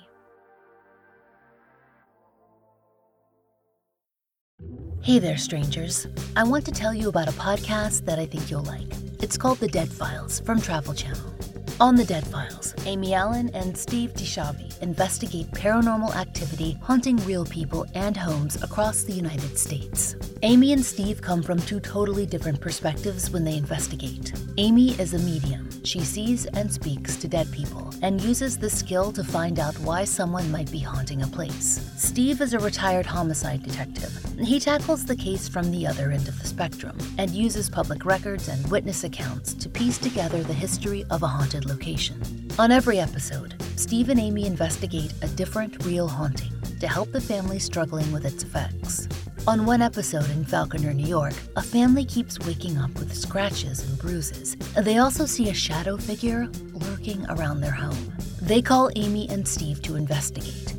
Hey 5.02 5.20
there, 5.20 5.38
strangers. 5.38 6.08
I 6.36 6.44
want 6.44 6.66
to 6.66 6.72
tell 6.72 6.94
you 6.94 7.08
about 7.08 7.30
a 7.30 7.32
podcast 7.32 8.06
that 8.06 8.20
I 8.20 8.26
think 8.26 8.52
you'll 8.52 8.64
like. 8.64 8.92
It's 9.22 9.38
called 9.38 9.60
The 9.60 9.68
Dead 9.68 9.90
Files 9.90 10.40
from 10.42 10.60
Travel 10.60 10.94
Channel. 10.94 11.34
On 11.82 11.96
The 11.96 12.04
Dead 12.04 12.28
Files, 12.28 12.76
Amy 12.86 13.14
Allen 13.14 13.50
and 13.54 13.78
Steve 13.78 14.14
DiSchiavi 14.14 14.82
investigate 14.82 15.50
paranormal 15.52 16.14
activity 16.14 16.78
haunting 16.82 17.16
real 17.26 17.46
people 17.46 17.86
and 17.94 18.18
homes 18.18 18.62
across 18.62 19.04
the 19.04 19.14
United 19.14 19.58
States. 19.58 20.18
Amy 20.42 20.74
and 20.74 20.84
Steve 20.84 21.22
come 21.22 21.42
from 21.42 21.58
two 21.58 21.80
totally 21.80 22.26
different 22.26 22.60
perspectives 22.60 23.30
when 23.32 23.46
they 23.46 23.56
investigate. 23.56 24.34
Amy 24.58 24.92
is 25.00 25.14
a 25.14 25.20
medium. 25.20 25.70
She 25.86 26.02
sees 26.02 26.48
and 26.48 26.70
speaks 26.70 27.16
to 27.16 27.30
dead 27.30 27.50
people 27.54 27.94
and 28.02 28.20
uses 28.20 28.58
this 28.58 28.78
skill 28.78 29.14
to 29.14 29.24
find 29.24 29.58
out 29.58 29.80
why 29.80 30.04
someone 30.04 30.52
might 30.52 30.70
be 30.70 30.80
haunting 30.80 31.22
a 31.22 31.28
place. 31.28 31.90
Steve 31.96 32.42
is 32.42 32.54
a 32.54 32.60
retired 32.60 33.06
homicide 33.06 33.64
detective. 33.64 34.29
He 34.44 34.60
tackles 34.60 35.06
the 35.06 35.18
case 35.18 35.50
from 35.50 35.70
the 35.70 35.86
other 35.86 36.12
end 36.12 36.28
of 36.30 36.40
the 36.40 36.48
spectrum 36.48 36.98
and 37.18 37.30
uses 37.32 37.70
public 37.70 38.06
records 38.06 38.48
and 38.48 38.66
witness 38.72 39.04
accounts 39.04 39.54
to 39.56 39.68
piece 39.68 39.98
together 39.98 40.42
the 40.44 40.54
history 40.54 41.04
of 41.10 41.24
a 41.24 41.28
haunted 41.28 41.66
location. 41.66 42.22
On 42.58 42.72
every 42.72 43.00
episode, 43.00 43.62
Steve 43.76 44.10
and 44.10 44.20
Amy 44.20 44.46
investigate 44.46 45.14
a 45.22 45.28
different 45.28 45.84
real 45.86 46.08
haunting 46.08 46.54
to 46.80 46.88
help 46.88 47.12
the 47.12 47.20
family 47.20 47.60
struggling 47.60 48.10
with 48.14 48.26
its 48.26 48.44
effects. 48.44 49.10
On 49.46 49.66
one 49.66 49.82
episode 49.82 50.30
in 50.32 50.46
Falconer, 50.46 50.94
New 50.94 51.08
York, 51.08 51.34
a 51.58 51.62
family 51.62 52.06
keeps 52.06 52.40
waking 52.40 52.78
up 52.78 52.92
with 52.98 53.14
scratches 53.14 53.88
and 53.88 54.00
bruises. 54.00 54.56
They 54.78 55.00
also 55.00 55.26
see 55.26 55.50
a 55.50 55.54
shadow 55.54 55.98
figure 55.98 56.48
lurking 56.74 57.26
around 57.30 57.60
their 57.60 57.72
home. 57.72 58.14
They 58.42 58.62
call 58.62 58.90
Amy 58.96 59.28
and 59.30 59.46
Steve 59.46 59.82
to 59.84 59.96
investigate. 59.96 60.79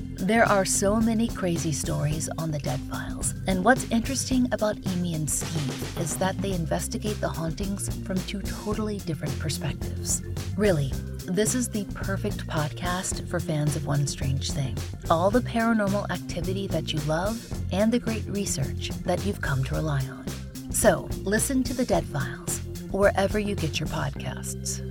There 0.21 0.45
are 0.45 0.65
so 0.65 0.97
many 0.97 1.27
crazy 1.27 1.71
stories 1.71 2.29
on 2.37 2.51
the 2.51 2.59
Dead 2.59 2.79
Files, 2.81 3.33
and 3.47 3.65
what's 3.65 3.89
interesting 3.89 4.47
about 4.51 4.77
Amy 4.85 5.15
and 5.15 5.27
Steve 5.27 5.97
is 5.99 6.15
that 6.17 6.37
they 6.37 6.51
investigate 6.51 7.19
the 7.19 7.27
hauntings 7.27 7.89
from 8.05 8.19
two 8.19 8.39
totally 8.43 8.99
different 8.99 9.37
perspectives. 9.39 10.21
Really, 10.55 10.91
this 11.25 11.55
is 11.55 11.69
the 11.69 11.85
perfect 11.95 12.45
podcast 12.45 13.27
for 13.29 13.39
fans 13.39 13.75
of 13.75 13.87
One 13.87 14.05
Strange 14.05 14.51
Thing. 14.51 14.77
All 15.09 15.31
the 15.31 15.41
paranormal 15.41 16.11
activity 16.11 16.67
that 16.67 16.93
you 16.93 16.99
love 17.01 17.43
and 17.71 17.91
the 17.91 17.97
great 17.97 18.25
research 18.27 18.91
that 19.05 19.25
you've 19.25 19.41
come 19.41 19.63
to 19.63 19.75
rely 19.75 20.01
on. 20.01 20.25
So, 20.71 21.09
listen 21.23 21.63
to 21.63 21.73
the 21.73 21.85
Dead 21.85 22.05
Files 22.05 22.59
wherever 22.91 23.39
you 23.39 23.55
get 23.55 23.79
your 23.79 23.89
podcasts. 23.89 24.90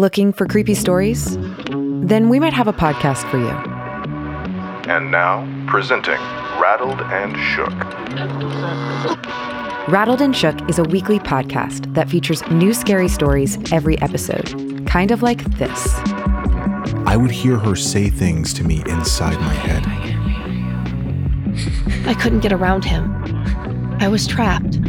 Looking 0.00 0.32
for 0.32 0.46
creepy 0.46 0.74
stories? 0.74 1.36
Then 1.68 2.30
we 2.30 2.40
might 2.40 2.54
have 2.54 2.66
a 2.66 2.72
podcast 2.72 3.30
for 3.30 3.36
you. 3.36 3.50
And 4.90 5.10
now, 5.10 5.46
presenting 5.66 6.18
Rattled 6.58 7.02
and 7.02 7.36
Shook. 7.36 7.68
Rattled 9.92 10.22
and 10.22 10.34
Shook 10.34 10.66
is 10.70 10.78
a 10.78 10.84
weekly 10.84 11.18
podcast 11.18 11.92
that 11.92 12.08
features 12.08 12.42
new 12.50 12.72
scary 12.72 13.08
stories 13.08 13.58
every 13.70 14.00
episode. 14.00 14.86
kind 14.86 15.10
of 15.10 15.22
like 15.22 15.44
this. 15.58 15.92
I 17.06 17.18
would 17.18 17.30
hear 17.30 17.58
her 17.58 17.76
say 17.76 18.08
things 18.08 18.54
to 18.54 18.64
me 18.64 18.82
inside 18.86 19.38
my 19.38 19.52
head. 19.52 19.84
I 22.08 22.14
couldn't 22.14 22.40
get 22.40 22.54
around 22.54 22.86
him. 22.86 23.04
I 24.00 24.08
was 24.08 24.26
trapped. 24.26 24.80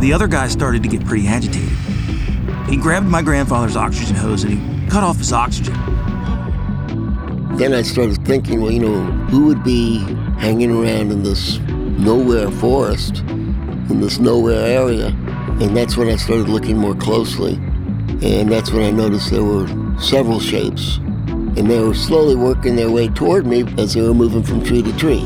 The 0.00 0.12
other 0.12 0.26
guy 0.26 0.48
started 0.48 0.82
to 0.82 0.88
get 0.88 1.04
pretty 1.06 1.28
agitated. 1.28 1.91
He 2.68 2.76
grabbed 2.76 3.06
my 3.06 3.22
grandfather's 3.22 3.76
oxygen 3.76 4.16
hose 4.16 4.44
and 4.44 4.54
he 4.54 4.88
cut 4.88 5.02
off 5.02 5.18
his 5.18 5.32
oxygen. 5.32 5.74
Then 7.56 7.74
I 7.74 7.82
started 7.82 8.24
thinking, 8.24 8.60
well, 8.62 8.70
you 8.70 8.80
know, 8.80 9.02
who 9.30 9.46
would 9.46 9.62
be 9.62 9.98
hanging 10.38 10.70
around 10.70 11.12
in 11.12 11.22
this 11.22 11.58
nowhere 11.58 12.50
forest, 12.50 13.18
in 13.18 14.00
this 14.00 14.18
nowhere 14.18 14.64
area? 14.64 15.08
And 15.60 15.76
that's 15.76 15.96
when 15.96 16.08
I 16.08 16.16
started 16.16 16.48
looking 16.48 16.78
more 16.78 16.94
closely. 16.94 17.54
And 18.22 18.50
that's 18.50 18.70
when 18.72 18.84
I 18.84 18.90
noticed 18.90 19.30
there 19.30 19.44
were 19.44 19.68
several 19.98 20.40
shapes. 20.40 20.96
And 20.96 21.70
they 21.70 21.78
were 21.78 21.94
slowly 21.94 22.36
working 22.36 22.76
their 22.76 22.90
way 22.90 23.08
toward 23.08 23.46
me 23.46 23.64
as 23.76 23.94
they 23.94 24.00
were 24.00 24.14
moving 24.14 24.42
from 24.42 24.64
tree 24.64 24.82
to 24.82 24.96
tree. 24.96 25.22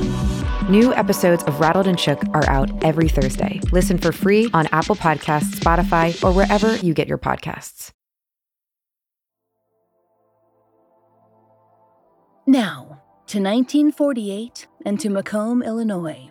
New 0.69 0.93
episodes 0.95 1.45
of 1.45 1.61
Rattled 1.61 1.87
and 1.87 1.99
Shook 1.99 2.21
are 2.35 2.49
out 2.51 2.69
every 2.83 3.09
Thursday. 3.09 3.61
Listen 3.71 3.99
for 3.99 4.11
free 4.11 4.51
on 4.53 4.67
Apple 4.73 4.97
Podcasts, 4.97 5.55
Spotify, 5.55 6.21
or 6.25 6.33
wherever 6.33 6.75
you 6.79 6.93
get 6.93 7.07
your 7.07 7.19
podcasts. 7.19 7.93
Now, 12.49 13.01
to 13.29 13.39
1948 13.39 14.67
and 14.85 14.99
to 14.99 15.09
Macomb, 15.09 15.63
Illinois. 15.63 16.31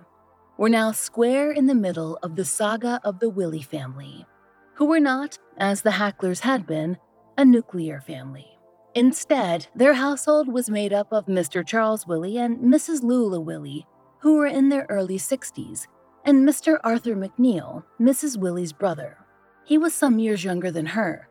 We're 0.58 0.68
now 0.68 0.92
square 0.92 1.54
in 1.54 1.68
the 1.68 1.76
middle 1.76 2.20
of 2.22 2.36
the 2.36 2.44
saga 2.44 3.00
of 3.06 3.20
the 3.20 3.30
Willey 3.30 3.62
family, 3.62 4.26
who 4.74 4.86
were 4.86 5.00
not, 5.00 5.40
as 5.58 5.82
the 5.82 5.92
Hacklers 5.92 6.42
had 6.42 6.68
been, 6.68 6.98
a 7.38 7.46
nuclear 7.46 8.02
family. 8.02 8.48
Instead, 8.96 9.68
their 9.74 9.94
household 9.94 10.50
was 10.50 10.70
made 10.70 10.92
up 10.92 11.14
of 11.14 11.28
Mr. 11.28 11.66
Charles 11.66 12.06
Willey 12.06 12.38
and 12.38 12.60
Mrs. 12.60 13.02
Lula 13.02 13.40
Willey, 13.40 13.86
who 14.20 14.36
were 14.36 14.48
in 14.48 14.70
their 14.70 14.86
early 14.90 15.18
60s, 15.18 15.88
and 16.26 16.48
Mr. 16.48 16.80
Arthur 16.84 17.16
McNeil, 17.16 17.84
Mrs. 18.00 18.38
Willey's 18.38 18.74
brother. 18.74 19.18
He 19.66 19.78
was 19.78 19.94
some 19.94 20.20
years 20.20 20.44
younger 20.44 20.72
than 20.72 20.88
her. 20.88 21.30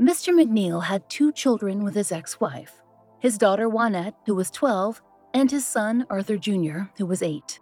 Mr. 0.00 0.34
McNeil 0.34 0.84
had 0.84 1.08
two 1.08 1.32
children 1.32 1.84
with 1.84 1.94
his 1.94 2.12
ex 2.12 2.40
wife 2.40 2.82
his 3.20 3.38
daughter 3.38 3.68
Juanette, 3.68 4.16
who 4.26 4.34
was 4.34 4.50
12, 4.50 5.00
and 5.32 5.48
his 5.48 5.64
son 5.64 6.04
Arthur 6.10 6.36
Jr., 6.36 6.90
who 6.98 7.06
was 7.06 7.22
8. 7.22 7.60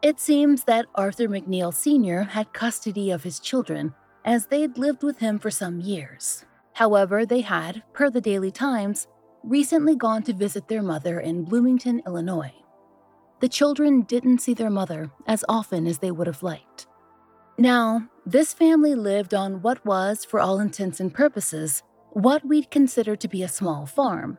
It 0.00 0.18
seems 0.18 0.64
that 0.64 0.86
Arthur 0.94 1.28
McNeil 1.28 1.74
Sr. 1.74 2.22
had 2.22 2.54
custody 2.54 3.10
of 3.10 3.22
his 3.22 3.38
children, 3.38 3.92
as 4.24 4.46
they'd 4.46 4.78
lived 4.78 5.02
with 5.02 5.18
him 5.18 5.38
for 5.38 5.50
some 5.50 5.80
years. 5.80 6.46
However, 6.72 7.26
they 7.26 7.42
had, 7.42 7.82
per 7.92 8.08
the 8.08 8.22
Daily 8.22 8.50
Times, 8.50 9.06
recently 9.42 9.96
gone 9.96 10.22
to 10.22 10.32
visit 10.32 10.66
their 10.66 10.82
mother 10.82 11.20
in 11.20 11.44
Bloomington, 11.44 12.02
Illinois. 12.06 12.54
The 13.40 13.48
children 13.48 14.02
didn't 14.02 14.38
see 14.40 14.54
their 14.54 14.70
mother 14.70 15.10
as 15.26 15.44
often 15.48 15.86
as 15.86 15.98
they 15.98 16.10
would 16.10 16.26
have 16.26 16.42
liked. 16.42 16.86
Now, 17.58 18.08
this 18.24 18.52
family 18.52 18.94
lived 18.94 19.34
on 19.34 19.62
what 19.62 19.84
was, 19.84 20.24
for 20.24 20.40
all 20.40 20.60
intents 20.60 21.00
and 21.00 21.12
purposes, 21.12 21.82
what 22.10 22.44
we'd 22.44 22.70
consider 22.70 23.16
to 23.16 23.28
be 23.28 23.42
a 23.42 23.48
small 23.48 23.86
farm, 23.86 24.38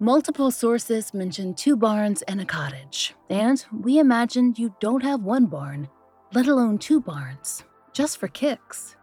Multiple 0.00 0.52
sources 0.52 1.12
mention 1.12 1.54
two 1.54 1.76
barns 1.76 2.22
and 2.22 2.40
a 2.40 2.44
cottage, 2.44 3.16
and 3.28 3.66
we 3.72 3.98
imagine 3.98 4.54
you 4.56 4.72
don't 4.78 5.02
have 5.02 5.24
one 5.24 5.46
barn, 5.46 5.88
let 6.32 6.46
alone 6.46 6.78
two 6.78 7.00
barns, 7.00 7.64
just 7.92 8.16
for 8.18 8.28
kicks. 8.28 8.94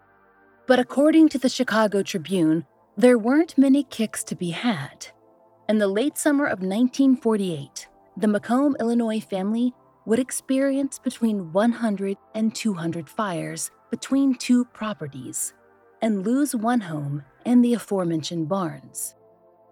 But 0.67 0.79
according 0.79 1.27
to 1.29 1.37
the 1.37 1.49
Chicago 1.49 2.01
Tribune, 2.01 2.65
there 2.95 3.17
weren't 3.17 3.57
many 3.57 3.83
kicks 3.83 4.23
to 4.23 4.37
be 4.37 4.51
had. 4.51 5.07
In 5.67 5.79
the 5.79 5.89
late 5.89 6.17
summer 6.17 6.45
of 6.45 6.59
1948, 6.59 7.89
the 8.17 8.27
Macomb, 8.27 8.75
Illinois 8.79 9.19
family 9.19 9.73
would 10.05 10.19
experience 10.19 10.99
between 10.99 11.51
100 11.51 12.17
and 12.33 12.55
200 12.55 13.09
fires 13.09 13.71
between 13.89 14.35
two 14.35 14.65
properties 14.65 15.53
and 16.01 16.25
lose 16.25 16.55
one 16.55 16.81
home 16.81 17.23
and 17.45 17.63
the 17.63 17.73
aforementioned 17.73 18.47
barns. 18.47 19.15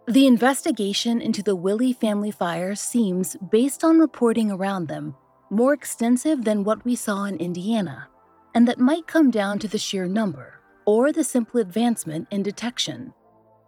The 0.08 0.28
investigation 0.28 1.22
into 1.22 1.42
the 1.42 1.56
Willey 1.56 1.94
family 1.94 2.32
fires 2.32 2.82
seems, 2.82 3.38
based 3.52 3.84
on 3.84 4.00
reporting 4.00 4.52
around 4.52 4.88
them, 4.88 5.16
more 5.50 5.74
extensive 5.74 6.44
than 6.44 6.64
what 6.64 6.84
we 6.84 6.96
saw 6.96 7.24
in 7.26 7.38
Indiana, 7.38 8.10
and 8.54 8.68
that 8.68 8.80
might 8.80 9.08
come 9.08 9.32
down 9.32 9.60
to 9.60 9.68
the 9.68 9.78
sheer 9.78 10.08
number 10.08 10.60
or 10.86 11.14
the 11.14 11.24
simple 11.24 11.60
advancement 11.62 12.28
in 12.32 12.44
detection. 12.44 13.14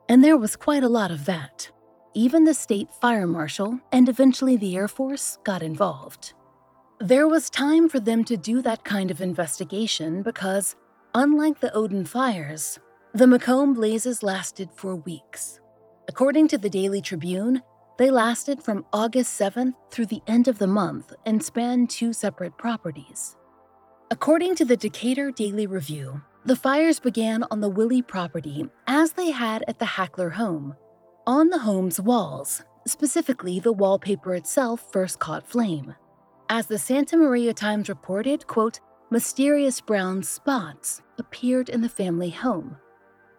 And 0.09 0.23
there 0.23 0.37
was 0.37 0.55
quite 0.55 0.83
a 0.83 0.89
lot 0.89 1.11
of 1.11 1.25
that. 1.25 1.69
Even 2.17 2.45
the 2.45 2.53
state 2.53 2.87
fire 3.01 3.27
marshal 3.27 3.77
and 3.91 4.07
eventually 4.07 4.55
the 4.55 4.77
Air 4.77 4.87
Force 4.87 5.37
got 5.43 5.61
involved. 5.61 6.33
There 7.01 7.27
was 7.27 7.49
time 7.49 7.89
for 7.89 7.99
them 7.99 8.23
to 8.23 8.37
do 8.37 8.61
that 8.61 8.85
kind 8.85 9.11
of 9.11 9.19
investigation 9.19 10.21
because, 10.21 10.77
unlike 11.13 11.59
the 11.59 11.75
Odon 11.75 12.05
fires, 12.05 12.79
the 13.13 13.27
Macomb 13.27 13.73
blazes 13.73 14.23
lasted 14.23 14.69
for 14.73 14.95
weeks. 14.95 15.59
According 16.07 16.47
to 16.49 16.57
the 16.57 16.69
Daily 16.69 17.01
Tribune, 17.01 17.61
they 17.97 18.09
lasted 18.09 18.63
from 18.63 18.85
August 18.93 19.37
7th 19.37 19.73
through 19.91 20.05
the 20.05 20.21
end 20.25 20.47
of 20.47 20.57
the 20.57 20.67
month 20.67 21.11
and 21.25 21.43
spanned 21.43 21.89
two 21.89 22.13
separate 22.13 22.57
properties. 22.57 23.35
According 24.09 24.55
to 24.55 24.63
the 24.63 24.77
Decatur 24.77 25.31
Daily 25.31 25.67
Review, 25.67 26.21
the 26.45 26.55
fires 26.55 27.01
began 27.01 27.43
on 27.51 27.59
the 27.59 27.67
Willey 27.69 28.01
property 28.01 28.69
as 28.87 29.13
they 29.13 29.31
had 29.31 29.65
at 29.67 29.79
the 29.79 29.85
Hackler 29.85 30.29
home. 30.29 30.75
On 31.27 31.49
the 31.49 31.57
home's 31.57 31.99
walls, 31.99 32.61
specifically 32.85 33.59
the 33.59 33.73
wallpaper 33.73 34.35
itself, 34.35 34.91
first 34.91 35.17
caught 35.17 35.47
flame. 35.47 35.95
As 36.49 36.67
the 36.67 36.77
Santa 36.77 37.17
Maria 37.17 37.51
Times 37.51 37.89
reported, 37.89 38.45
quote, 38.45 38.79
mysterious 39.09 39.81
brown 39.81 40.21
spots 40.21 41.01
appeared 41.17 41.69
in 41.69 41.81
the 41.81 41.89
family 41.89 42.29
home. 42.29 42.77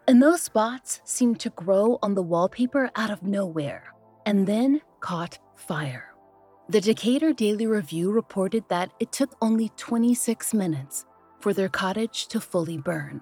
And 0.09 0.21
those 0.21 0.43
spots 0.43 1.01
seemed 1.05 1.39
to 1.41 1.51
grow 1.51 2.01
on 2.03 2.15
the 2.17 2.23
wallpaper 2.25 2.91
out 2.97 3.11
of 3.11 3.23
nowhere 3.23 3.93
and 4.25 4.49
then 4.49 4.81
caught 4.99 5.39
fire. 5.55 6.13
The 6.69 6.81
Decatur 6.81 7.33
Daily 7.33 7.69
Review 7.69 8.11
reported 8.11 8.65
that 8.69 8.91
it 8.99 9.13
took 9.13 9.37
only 9.41 9.69
26 9.77 10.53
minutes 10.55 11.07
for 11.39 11.55
their 11.55 11.69
cottage 11.69 12.27
to 12.29 12.41
fully 12.41 12.79
burn. 12.79 13.21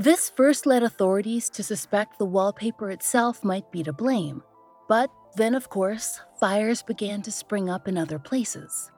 This 0.00 0.30
first 0.30 0.64
led 0.64 0.82
authorities 0.82 1.50
to 1.50 1.62
suspect 1.62 2.18
the 2.18 2.24
wallpaper 2.24 2.90
itself 2.90 3.44
might 3.44 3.70
be 3.70 3.82
to 3.82 3.92
blame, 3.92 4.42
but 4.88 5.10
then, 5.36 5.54
of 5.54 5.68
course, 5.68 6.22
fires 6.40 6.82
began 6.82 7.20
to 7.20 7.30
spring 7.30 7.68
up 7.68 7.86
in 7.86 7.98
other 7.98 8.18
places. 8.18 8.90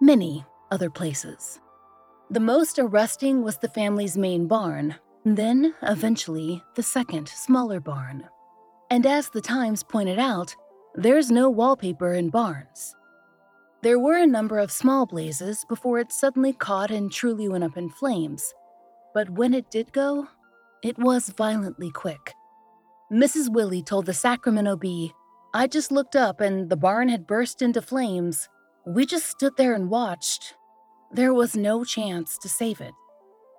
Many 0.00 0.44
other 0.72 0.90
places. 0.90 1.60
The 2.30 2.40
most 2.40 2.80
arresting 2.80 3.44
was 3.44 3.58
the 3.58 3.68
family's 3.68 4.18
main 4.18 4.48
barn, 4.48 4.96
then, 5.24 5.72
eventually, 5.82 6.64
the 6.74 6.82
second, 6.82 7.28
smaller 7.28 7.78
barn. 7.78 8.28
And 8.90 9.06
as 9.06 9.28
the 9.28 9.40
Times 9.40 9.84
pointed 9.84 10.18
out, 10.18 10.56
there's 10.96 11.30
no 11.30 11.48
wallpaper 11.48 12.12
in 12.12 12.30
barns. 12.30 12.96
There 13.82 14.00
were 14.00 14.16
a 14.16 14.26
number 14.26 14.58
of 14.58 14.72
small 14.72 15.06
blazes 15.06 15.64
before 15.68 16.00
it 16.00 16.10
suddenly 16.10 16.52
caught 16.52 16.90
and 16.90 17.12
truly 17.12 17.48
went 17.48 17.62
up 17.62 17.76
in 17.76 17.88
flames. 17.88 18.52
But 19.14 19.30
when 19.30 19.54
it 19.54 19.70
did 19.70 19.92
go, 19.92 20.26
it 20.82 20.98
was 20.98 21.28
violently 21.30 21.90
quick. 21.90 22.34
Mrs. 23.12 23.50
Willey 23.50 23.82
told 23.82 24.06
the 24.06 24.12
Sacramento 24.12 24.76
Bee, 24.76 25.12
I 25.54 25.68
just 25.68 25.92
looked 25.92 26.16
up 26.16 26.40
and 26.40 26.68
the 26.68 26.76
barn 26.76 27.08
had 27.08 27.28
burst 27.28 27.62
into 27.62 27.80
flames. 27.80 28.48
We 28.84 29.06
just 29.06 29.26
stood 29.26 29.56
there 29.56 29.72
and 29.72 29.88
watched. 29.88 30.54
There 31.12 31.32
was 31.32 31.54
no 31.54 31.84
chance 31.84 32.36
to 32.38 32.48
save 32.48 32.80
it. 32.80 32.92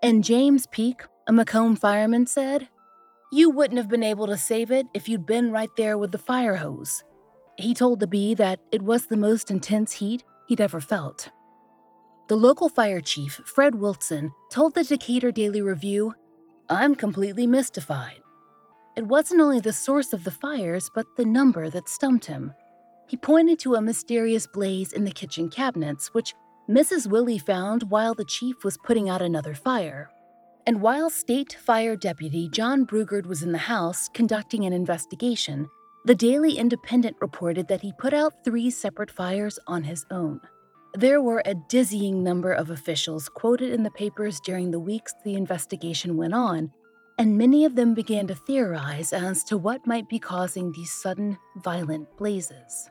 And 0.03 0.25
James 0.25 0.67
Peak, 0.67 1.03
a 1.25 1.31
Macomb 1.31 1.77
fireman 1.77 2.27
said, 2.27 2.67
You 3.31 3.49
wouldn't 3.49 3.77
have 3.77 3.87
been 3.87 4.03
able 4.03 4.27
to 4.27 4.37
save 4.37 4.71
it 4.71 4.87
if 4.93 5.07
you'd 5.07 5.25
been 5.25 5.51
right 5.51 5.69
there 5.77 5.97
with 5.97 6.11
the 6.11 6.17
fire 6.17 6.55
hose. 6.55 7.03
He 7.57 7.73
told 7.73 8.01
the 8.01 8.07
bee 8.07 8.33
that 8.33 8.59
it 8.73 8.81
was 8.81 9.05
the 9.05 9.15
most 9.15 9.49
intense 9.49 9.93
heat 9.93 10.25
he'd 10.47 10.59
ever 10.59 10.81
felt. 10.81 11.29
The 12.27 12.35
local 12.35 12.69
fire 12.69 13.01
chief, 13.01 13.39
Fred 13.45 13.75
Wilson, 13.75 14.31
told 14.49 14.73
the 14.73 14.83
Decatur 14.83 15.31
Daily 15.31 15.61
Review, 15.61 16.15
I'm 16.67 16.95
completely 16.95 17.45
mystified. 17.45 18.21
It 18.97 19.05
wasn't 19.05 19.41
only 19.41 19.59
the 19.59 19.71
source 19.71 20.11
of 20.11 20.23
the 20.23 20.31
fires, 20.31 20.89
but 20.95 21.05
the 21.17 21.25
number 21.25 21.69
that 21.69 21.87
stumped 21.87 22.25
him. 22.25 22.51
He 23.07 23.15
pointed 23.15 23.59
to 23.59 23.75
a 23.75 23.81
mysterious 23.81 24.47
blaze 24.47 24.91
in 24.91 25.03
the 25.03 25.11
kitchen 25.11 25.49
cabinets, 25.49 26.15
which 26.15 26.33
Mrs. 26.67 27.05
Willey 27.05 27.37
found 27.37 27.91
while 27.91 28.15
the 28.15 28.25
chief 28.25 28.63
was 28.63 28.79
putting 28.83 29.07
out 29.07 29.21
another 29.21 29.53
fire. 29.53 30.09
And 30.65 30.81
while 30.81 31.11
State 31.11 31.53
Fire 31.53 31.95
Deputy 31.95 32.49
John 32.49 32.87
Brugard 32.87 33.27
was 33.27 33.43
in 33.43 33.51
the 33.51 33.59
house 33.59 34.09
conducting 34.15 34.65
an 34.65 34.73
investigation, 34.73 35.69
the 36.05 36.15
Daily 36.15 36.57
Independent 36.57 37.17
reported 37.21 37.67
that 37.67 37.81
he 37.81 37.93
put 37.99 38.15
out 38.15 38.43
three 38.43 38.71
separate 38.71 39.11
fires 39.11 39.59
on 39.67 39.83
his 39.83 40.07
own. 40.09 40.41
There 40.97 41.21
were 41.21 41.41
a 41.45 41.55
dizzying 41.55 42.23
number 42.23 42.53
of 42.53 42.69
officials 42.69 43.27
quoted 43.27 43.73
in 43.73 43.83
the 43.83 43.91
papers 43.91 44.39
during 44.39 44.71
the 44.71 44.79
weeks 44.79 45.13
the 45.25 45.33
investigation 45.33 46.15
went 46.15 46.33
on, 46.33 46.71
and 47.17 47.37
many 47.37 47.65
of 47.65 47.75
them 47.75 47.93
began 47.93 48.27
to 48.27 48.35
theorize 48.35 49.11
as 49.11 49.43
to 49.45 49.57
what 49.57 49.85
might 49.85 50.07
be 50.07 50.19
causing 50.19 50.71
these 50.71 50.93
sudden, 50.93 51.37
violent 51.57 52.07
blazes. 52.15 52.89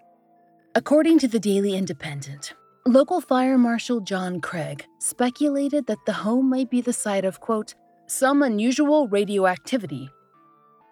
According 0.75 1.19
to 1.21 1.29
the 1.29 1.41
Daily 1.41 1.75
Independent, 1.75 2.53
local 2.87 3.23
fire 3.23 3.57
marshal 3.57 4.01
John 4.01 4.39
Craig 4.39 4.85
speculated 4.99 5.87
that 5.87 6.05
the 6.05 6.13
home 6.13 6.51
might 6.51 6.69
be 6.69 6.83
the 6.83 6.93
site 6.93 7.25
of, 7.25 7.41
quote, 7.41 7.75
some 8.07 8.43
unusual 8.43 9.09
radioactivity. 9.09 10.11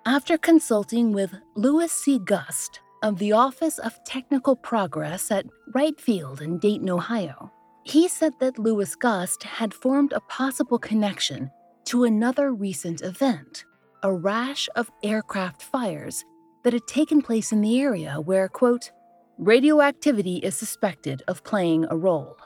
After 0.06 0.38
consulting 0.38 1.12
with 1.12 1.34
Louis 1.56 1.92
C. 1.92 2.18
Gust 2.18 2.80
of 3.02 3.18
the 3.18 3.32
Office 3.32 3.78
of 3.78 4.02
Technical 4.04 4.54
Progress 4.54 5.30
at 5.30 5.46
Wright 5.74 6.00
Field 6.00 6.40
in 6.40 6.58
Dayton, 6.58 6.88
Ohio, 6.88 7.52
he 7.84 8.06
said 8.06 8.32
that 8.38 8.58
Louis 8.58 8.94
Gust 8.94 9.42
had 9.42 9.74
formed 9.74 10.12
a 10.12 10.20
possible 10.20 10.78
connection 10.78 11.50
to 11.86 12.04
another 12.04 12.52
recent 12.52 13.02
event, 13.02 13.64
a 14.04 14.12
rash 14.12 14.68
of 14.76 14.90
aircraft 15.02 15.62
fires 15.62 16.24
that 16.62 16.72
had 16.72 16.86
taken 16.86 17.20
place 17.20 17.50
in 17.50 17.60
the 17.60 17.80
area 17.80 18.20
where, 18.20 18.48
quote, 18.48 18.92
radioactivity 19.36 20.36
is 20.36 20.56
suspected 20.56 21.22
of 21.26 21.42
playing 21.42 21.86
a 21.90 21.96
role. 21.96 22.36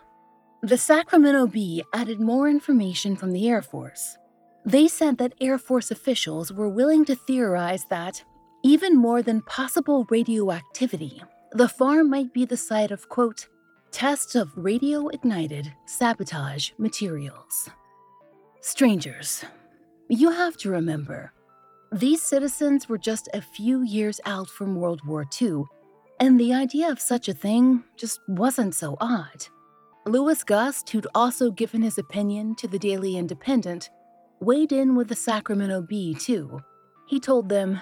The 0.63 0.79
Sacramento 0.79 1.49
Bee 1.49 1.85
added 1.93 2.19
more 2.19 2.49
information 2.49 3.15
from 3.15 3.33
the 3.33 3.47
Air 3.49 3.61
Force. 3.61 4.17
They 4.65 4.89
said 4.89 5.19
that 5.19 5.35
Air 5.41 5.59
Force 5.59 5.91
officials 5.91 6.51
were 6.51 6.69
willing 6.69 7.05
to 7.05 7.15
theorize 7.15 7.85
that, 7.91 8.25
even 8.67 8.97
more 8.97 9.23
than 9.23 9.41
possible 9.43 10.05
radioactivity, 10.11 11.23
the 11.53 11.69
farm 11.69 12.11
might 12.11 12.33
be 12.35 12.45
the 12.45 12.57
site 12.57 12.91
of, 12.91 13.09
quote, 13.09 13.47
tests 13.93 14.35
of 14.35 14.51
radio 14.57 15.07
ignited 15.07 15.73
sabotage 15.87 16.73
materials. 16.77 17.71
Strangers, 18.61 19.45
you 20.09 20.33
have 20.33 20.57
to 20.57 20.69
remember, 20.69 21.33
these 21.93 22.21
citizens 22.21 22.89
were 22.89 22.99
just 22.99 23.29
a 23.33 23.41
few 23.41 23.85
years 23.85 24.21
out 24.25 24.51
from 24.51 24.75
World 24.75 25.01
War 25.07 25.25
II, 25.41 25.63
and 26.19 26.41
the 26.41 26.53
idea 26.53 26.91
of 26.91 27.01
such 27.01 27.29
a 27.29 27.35
thing 27.35 27.85
just 27.97 28.19
wasn't 28.27 28.75
so 28.75 28.97
odd. 29.01 29.47
Louis 30.07 30.43
Gust, 30.43 30.91
who'd 30.91 31.07
also 31.15 31.53
given 31.53 31.83
his 31.83 31.99
opinion 31.99 32.57
to 32.57 32.67
the 32.67 32.81
Daily 32.81 33.17
Independent, 33.17 33.91
weighed 34.41 34.73
in 34.73 34.97
with 34.97 35.07
the 35.07 35.15
Sacramento 35.15 35.83
Bee, 35.83 36.17
too. 36.17 36.61
He 37.07 37.21
told 37.21 37.49
them, 37.49 37.81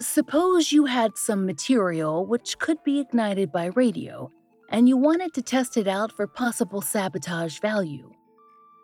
Suppose 0.00 0.72
you 0.72 0.86
had 0.86 1.16
some 1.16 1.46
material 1.46 2.26
which 2.26 2.58
could 2.58 2.82
be 2.82 2.98
ignited 2.98 3.52
by 3.52 3.66
radio, 3.66 4.30
and 4.68 4.88
you 4.88 4.96
wanted 4.96 5.32
to 5.34 5.42
test 5.42 5.76
it 5.76 5.86
out 5.86 6.10
for 6.10 6.26
possible 6.26 6.80
sabotage 6.80 7.60
value. 7.60 8.12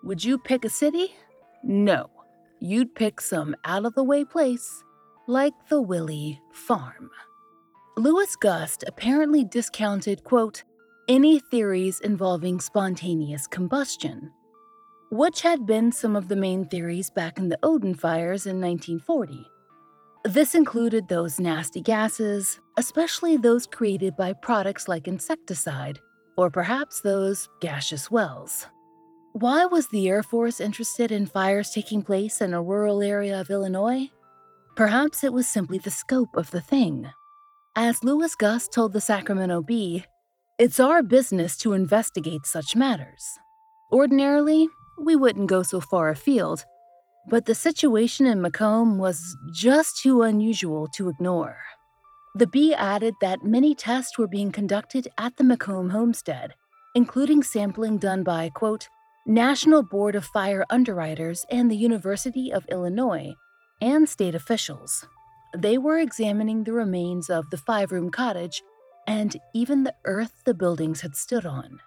Would 0.04 0.24
you 0.24 0.38
pick 0.38 0.64
a 0.64 0.70
city? 0.70 1.14
No. 1.64 2.10
You'd 2.60 2.94
pick 2.94 3.20
some 3.20 3.56
out 3.64 3.84
of 3.84 3.94
the 3.94 4.04
way 4.04 4.24
place, 4.24 4.84
like 5.26 5.54
the 5.68 5.80
Willey 5.80 6.40
Farm. 6.52 7.10
Louis 7.96 8.34
Gust 8.36 8.84
apparently 8.86 9.44
discounted, 9.44 10.22
quote, 10.22 10.62
any 11.08 11.40
theories 11.40 12.00
involving 12.00 12.60
spontaneous 12.60 13.48
combustion, 13.48 14.30
which 15.10 15.42
had 15.42 15.66
been 15.66 15.90
some 15.90 16.14
of 16.14 16.28
the 16.28 16.36
main 16.36 16.66
theories 16.66 17.10
back 17.10 17.36
in 17.36 17.48
the 17.48 17.58
Odon 17.64 17.94
fires 17.94 18.46
in 18.46 18.60
1940. 18.60 19.44
This 20.24 20.54
included 20.54 21.08
those 21.08 21.40
nasty 21.40 21.80
gases, 21.80 22.60
especially 22.76 23.38
those 23.38 23.66
created 23.66 24.16
by 24.16 24.34
products 24.34 24.86
like 24.86 25.08
insecticide, 25.08 25.98
or 26.36 26.50
perhaps 26.50 27.00
those 27.00 27.48
gaseous 27.62 28.10
wells. 28.10 28.66
Why 29.32 29.64
was 29.64 29.86
the 29.88 30.08
Air 30.10 30.22
Force 30.22 30.60
interested 30.60 31.10
in 31.10 31.24
fires 31.24 31.70
taking 31.70 32.02
place 32.02 32.42
in 32.42 32.52
a 32.52 32.62
rural 32.62 33.00
area 33.00 33.40
of 33.40 33.48
Illinois? 33.48 34.10
Perhaps 34.76 35.24
it 35.24 35.32
was 35.32 35.46
simply 35.46 35.78
the 35.78 35.90
scope 35.90 36.36
of 36.36 36.50
the 36.50 36.60
thing. 36.60 37.10
As 37.74 38.04
Louis 38.04 38.34
Gust 38.34 38.72
told 38.72 38.92
the 38.92 39.00
Sacramento 39.00 39.62
Bee, 39.62 40.04
it's 40.58 40.80
our 40.80 41.02
business 41.02 41.56
to 41.58 41.72
investigate 41.72 42.44
such 42.44 42.76
matters. 42.76 43.38
Ordinarily, 43.90 44.68
we 45.02 45.16
wouldn't 45.16 45.48
go 45.48 45.62
so 45.62 45.80
far 45.80 46.10
afield, 46.10 46.66
but 47.28 47.46
the 47.46 47.54
situation 47.54 48.26
in 48.26 48.40
Macomb 48.40 48.98
was 48.98 49.36
just 49.52 49.98
too 50.02 50.22
unusual 50.22 50.88
to 50.88 51.08
ignore. 51.08 51.58
The 52.34 52.46
Bee 52.46 52.74
added 52.74 53.14
that 53.20 53.44
many 53.44 53.74
tests 53.74 54.16
were 54.16 54.28
being 54.28 54.52
conducted 54.52 55.08
at 55.18 55.36
the 55.36 55.44
Macomb 55.44 55.90
homestead, 55.90 56.54
including 56.94 57.42
sampling 57.42 57.98
done 57.98 58.22
by, 58.22 58.50
quote, 58.50 58.88
National 59.26 59.82
Board 59.82 60.14
of 60.14 60.24
Fire 60.24 60.64
Underwriters 60.70 61.44
and 61.50 61.70
the 61.70 61.76
University 61.76 62.52
of 62.52 62.64
Illinois, 62.70 63.34
and 63.80 64.08
state 64.08 64.34
officials. 64.34 65.06
They 65.56 65.76
were 65.76 65.98
examining 65.98 66.64
the 66.64 66.72
remains 66.72 67.28
of 67.28 67.50
the 67.50 67.58
five 67.58 67.92
room 67.92 68.10
cottage 68.10 68.62
and 69.06 69.36
even 69.54 69.82
the 69.82 69.94
earth 70.04 70.42
the 70.44 70.54
buildings 70.54 71.00
had 71.00 71.16
stood 71.16 71.44
on. 71.44 71.80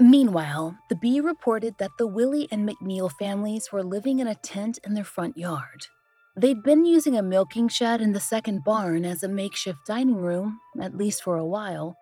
Meanwhile, 0.00 0.78
the 0.88 0.94
Bee 0.94 1.20
reported 1.20 1.74
that 1.78 1.90
the 1.98 2.06
Willey 2.06 2.46
and 2.52 2.68
McNeil 2.68 3.10
families 3.18 3.72
were 3.72 3.82
living 3.82 4.20
in 4.20 4.28
a 4.28 4.36
tent 4.36 4.78
in 4.84 4.94
their 4.94 5.04
front 5.04 5.36
yard. 5.36 5.88
They'd 6.36 6.62
been 6.62 6.84
using 6.84 7.16
a 7.16 7.22
milking 7.22 7.66
shed 7.66 8.00
in 8.00 8.12
the 8.12 8.20
second 8.20 8.62
barn 8.62 9.04
as 9.04 9.24
a 9.24 9.28
makeshift 9.28 9.80
dining 9.86 10.14
room, 10.14 10.60
at 10.80 10.96
least 10.96 11.24
for 11.24 11.36
a 11.36 11.44
while. 11.44 11.96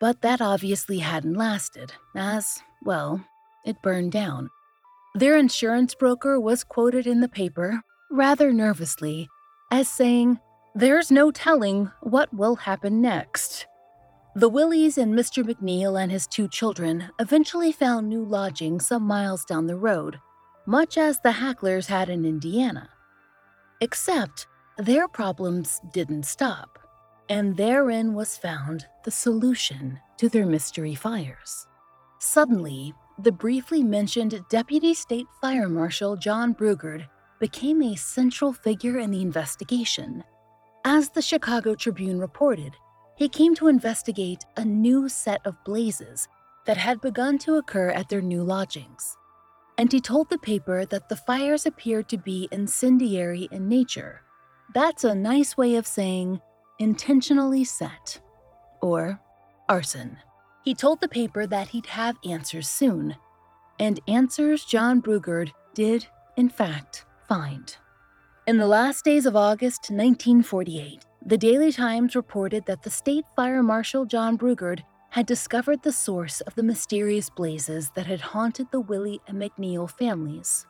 But 0.00 0.22
that 0.22 0.40
obviously 0.40 0.98
hadn't 0.98 1.34
lasted, 1.34 1.92
as, 2.16 2.62
well, 2.82 3.24
it 3.64 3.80
burned 3.80 4.10
down. 4.10 4.50
Their 5.14 5.36
insurance 5.36 5.94
broker 5.94 6.40
was 6.40 6.64
quoted 6.64 7.06
in 7.06 7.20
the 7.20 7.28
paper, 7.28 7.82
rather 8.10 8.52
nervously, 8.52 9.28
as 9.70 9.86
saying, 9.86 10.40
There's 10.74 11.12
no 11.12 11.30
telling 11.30 11.92
what 12.00 12.34
will 12.34 12.56
happen 12.56 13.00
next. 13.00 13.66
The 14.36 14.48
Willeys 14.48 14.96
and 14.96 15.12
Mr. 15.12 15.42
McNeil 15.42 16.00
and 16.00 16.12
his 16.12 16.28
two 16.28 16.46
children 16.46 17.10
eventually 17.18 17.72
found 17.72 18.08
new 18.08 18.24
lodging 18.24 18.78
some 18.78 19.02
miles 19.02 19.44
down 19.44 19.66
the 19.66 19.74
road, 19.74 20.20
much 20.66 20.96
as 20.96 21.18
the 21.18 21.32
Hacklers 21.32 21.86
had 21.86 22.08
in 22.08 22.24
Indiana. 22.24 22.88
Except 23.80 24.46
their 24.78 25.08
problems 25.08 25.80
didn't 25.92 26.26
stop, 26.26 26.78
and 27.28 27.56
therein 27.56 28.14
was 28.14 28.36
found 28.36 28.86
the 29.04 29.10
solution 29.10 29.98
to 30.18 30.28
their 30.28 30.46
mystery 30.46 30.94
fires. 30.94 31.66
Suddenly, 32.20 32.94
the 33.18 33.32
briefly 33.32 33.82
mentioned 33.82 34.40
Deputy 34.48 34.94
State 34.94 35.26
Fire 35.40 35.68
Marshal 35.68 36.16
John 36.16 36.54
Brugard 36.54 37.04
became 37.40 37.82
a 37.82 37.96
central 37.96 38.52
figure 38.52 38.98
in 38.98 39.10
the 39.10 39.22
investigation. 39.22 40.22
As 40.84 41.10
the 41.10 41.22
Chicago 41.22 41.74
Tribune 41.74 42.20
reported, 42.20 42.76
he 43.20 43.28
came 43.28 43.54
to 43.54 43.68
investigate 43.68 44.46
a 44.56 44.64
new 44.64 45.06
set 45.06 45.42
of 45.44 45.62
blazes 45.62 46.26
that 46.64 46.78
had 46.78 47.02
begun 47.02 47.36
to 47.36 47.56
occur 47.56 47.90
at 47.90 48.08
their 48.08 48.22
new 48.22 48.42
lodgings. 48.42 49.18
And 49.76 49.92
he 49.92 50.00
told 50.00 50.30
the 50.30 50.38
paper 50.38 50.86
that 50.86 51.10
the 51.10 51.16
fires 51.16 51.66
appeared 51.66 52.08
to 52.08 52.16
be 52.16 52.48
incendiary 52.50 53.46
in 53.52 53.68
nature. 53.68 54.22
That's 54.72 55.04
a 55.04 55.14
nice 55.14 55.54
way 55.54 55.74
of 55.74 55.86
saying 55.86 56.40
intentionally 56.78 57.62
set, 57.62 58.22
or 58.80 59.20
arson. 59.68 60.16
He 60.64 60.74
told 60.74 61.02
the 61.02 61.08
paper 61.08 61.46
that 61.46 61.68
he'd 61.68 61.86
have 61.86 62.16
answers 62.24 62.70
soon, 62.70 63.16
and 63.78 64.00
answers 64.08 64.64
John 64.64 65.02
Brugard 65.02 65.52
did, 65.74 66.06
in 66.38 66.48
fact, 66.48 67.04
find. 67.28 67.76
In 68.46 68.56
the 68.56 68.66
last 68.66 69.04
days 69.04 69.26
of 69.26 69.36
August 69.36 69.90
1948, 69.90 71.04
the 71.24 71.38
Daily 71.38 71.70
Times 71.70 72.16
reported 72.16 72.66
that 72.66 72.82
the 72.82 72.90
state 72.90 73.24
fire 73.36 73.62
marshal 73.62 74.06
John 74.06 74.38
Brugard 74.38 74.82
had 75.10 75.26
discovered 75.26 75.82
the 75.82 75.92
source 75.92 76.40
of 76.42 76.54
the 76.54 76.62
mysterious 76.62 77.28
blazes 77.28 77.90
that 77.94 78.06
had 78.06 78.20
haunted 78.20 78.68
the 78.70 78.80
Willey 78.80 79.20
and 79.26 79.40
McNeil 79.40 79.90
families. 79.90 80.66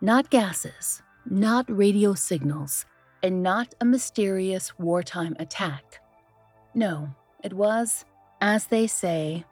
Not 0.00 0.30
gases, 0.30 1.02
not 1.28 1.66
radio 1.68 2.14
signals, 2.14 2.86
and 3.22 3.42
not 3.42 3.74
a 3.80 3.84
mysterious 3.84 4.78
wartime 4.78 5.36
attack. 5.38 6.00
No, 6.74 7.10
it 7.42 7.52
was, 7.52 8.04
as 8.40 8.66
they 8.66 8.86
say, 8.86 9.44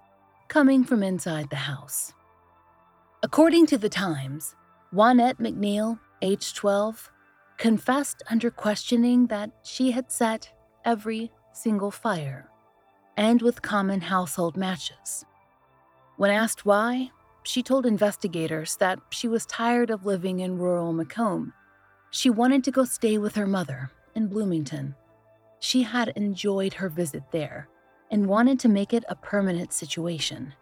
coming 0.48 0.84
from 0.84 1.02
inside 1.02 1.50
the 1.50 1.56
house. 1.56 2.12
According 3.22 3.66
to 3.66 3.78
the 3.78 3.88
Times, 3.88 4.54
Juanette 4.92 5.38
McNeil, 5.38 5.98
age 6.22 6.54
12, 6.54 7.10
confessed 7.64 8.22
under 8.30 8.50
questioning 8.50 9.26
that 9.28 9.50
she 9.62 9.90
had 9.90 10.12
set 10.12 10.52
every 10.84 11.32
single 11.54 11.90
fire, 11.90 12.46
and 13.16 13.40
with 13.40 13.62
common 13.62 14.02
household 14.02 14.54
matches. 14.54 15.24
When 16.18 16.30
asked 16.30 16.66
why, 16.66 17.08
she 17.42 17.62
told 17.62 17.86
investigators 17.86 18.76
that 18.80 18.98
she 19.08 19.28
was 19.28 19.46
tired 19.46 19.88
of 19.88 20.04
living 20.04 20.40
in 20.40 20.58
rural 20.58 20.92
Macomb. 20.92 21.54
She 22.10 22.28
wanted 22.28 22.64
to 22.64 22.70
go 22.70 22.84
stay 22.84 23.16
with 23.16 23.34
her 23.36 23.46
mother 23.46 23.90
in 24.14 24.26
Bloomington. 24.26 24.94
She 25.58 25.84
had 25.84 26.08
enjoyed 26.16 26.74
her 26.74 26.90
visit 26.90 27.22
there 27.30 27.70
and 28.10 28.26
wanted 28.26 28.60
to 28.60 28.68
make 28.68 28.92
it 28.92 29.04
a 29.08 29.16
permanent 29.16 29.72
situation. 29.72 30.52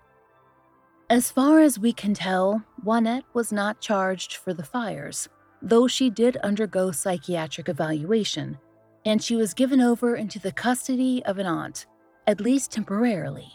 As 1.11 1.33
far 1.33 1.59
as 1.59 1.81
we 1.81 1.93
can 1.93 2.15
tell, 2.15 2.63
Juanette 2.85 3.25
was 3.35 3.51
not 3.53 3.81
charged 3.81 4.37
for 4.37 4.55
the 4.55 4.63
fires, 4.63 5.29
though 5.63 5.87
she 5.87 6.11
did 6.11 6.37
undergo 6.39 6.91
psychiatric 6.91 7.69
evaluation, 7.69 8.59
and 9.05 9.23
she 9.23 9.37
was 9.37 9.55
given 9.55 9.81
over 9.81 10.17
into 10.17 10.39
the 10.39 10.53
custody 10.53 11.25
of 11.25 11.39
an 11.39 11.47
aunt, 11.47 11.87
at 12.27 12.41
least 12.41 12.73
temporarily. 12.73 13.49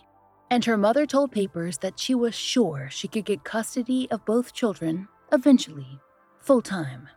And 0.50 0.64
her 0.66 0.78
mother 0.78 1.06
told 1.06 1.32
papers 1.32 1.78
that 1.80 2.00
she 2.00 2.16
was 2.16 2.34
sure 2.34 2.88
she 2.90 3.08
could 3.10 3.26
get 3.26 3.44
custody 3.44 4.10
of 4.10 4.26
both 4.26 4.54
children 4.54 5.08
eventually, 5.34 6.00
full 6.40 6.62
time. 6.62 7.10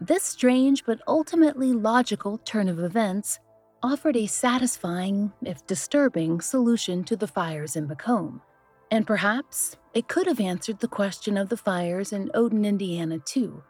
This 0.00 0.22
strange 0.22 0.84
but 0.84 1.00
ultimately 1.08 1.72
logical 1.72 2.38
turn 2.38 2.68
of 2.68 2.78
events 2.78 3.40
offered 3.82 4.16
a 4.16 4.26
satisfying, 4.26 5.32
if 5.42 5.66
disturbing, 5.66 6.40
solution 6.40 7.04
to 7.04 7.16
the 7.16 7.26
fires 7.26 7.76
in 7.76 7.86
Macomb. 7.88 8.42
And 8.90 9.06
perhaps 9.06 9.76
it 9.94 10.08
could 10.08 10.26
have 10.26 10.40
answered 10.40 10.80
the 10.80 10.88
question 10.88 11.36
of 11.36 11.48
the 11.48 11.56
fires 11.56 12.12
in 12.12 12.30
Odon, 12.34 12.64
Indiana, 12.64 13.18
too. 13.18 13.62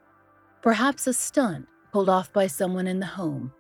Perhaps 0.62 1.06
a 1.06 1.12
stunt 1.12 1.66
pulled 1.92 2.08
off 2.08 2.32
by 2.32 2.46
someone 2.46 2.86
in 2.86 3.00
the 3.00 3.06
home. 3.06 3.52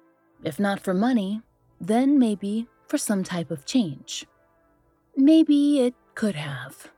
If 0.44 0.58
not 0.58 0.80
for 0.80 0.94
money, 0.94 1.42
then 1.80 2.18
maybe 2.18 2.66
for 2.86 2.98
some 2.98 3.22
type 3.22 3.50
of 3.50 3.64
change. 3.64 4.26
Maybe 5.16 5.80
it 5.80 5.94
could 6.14 6.34
have. 6.34 6.88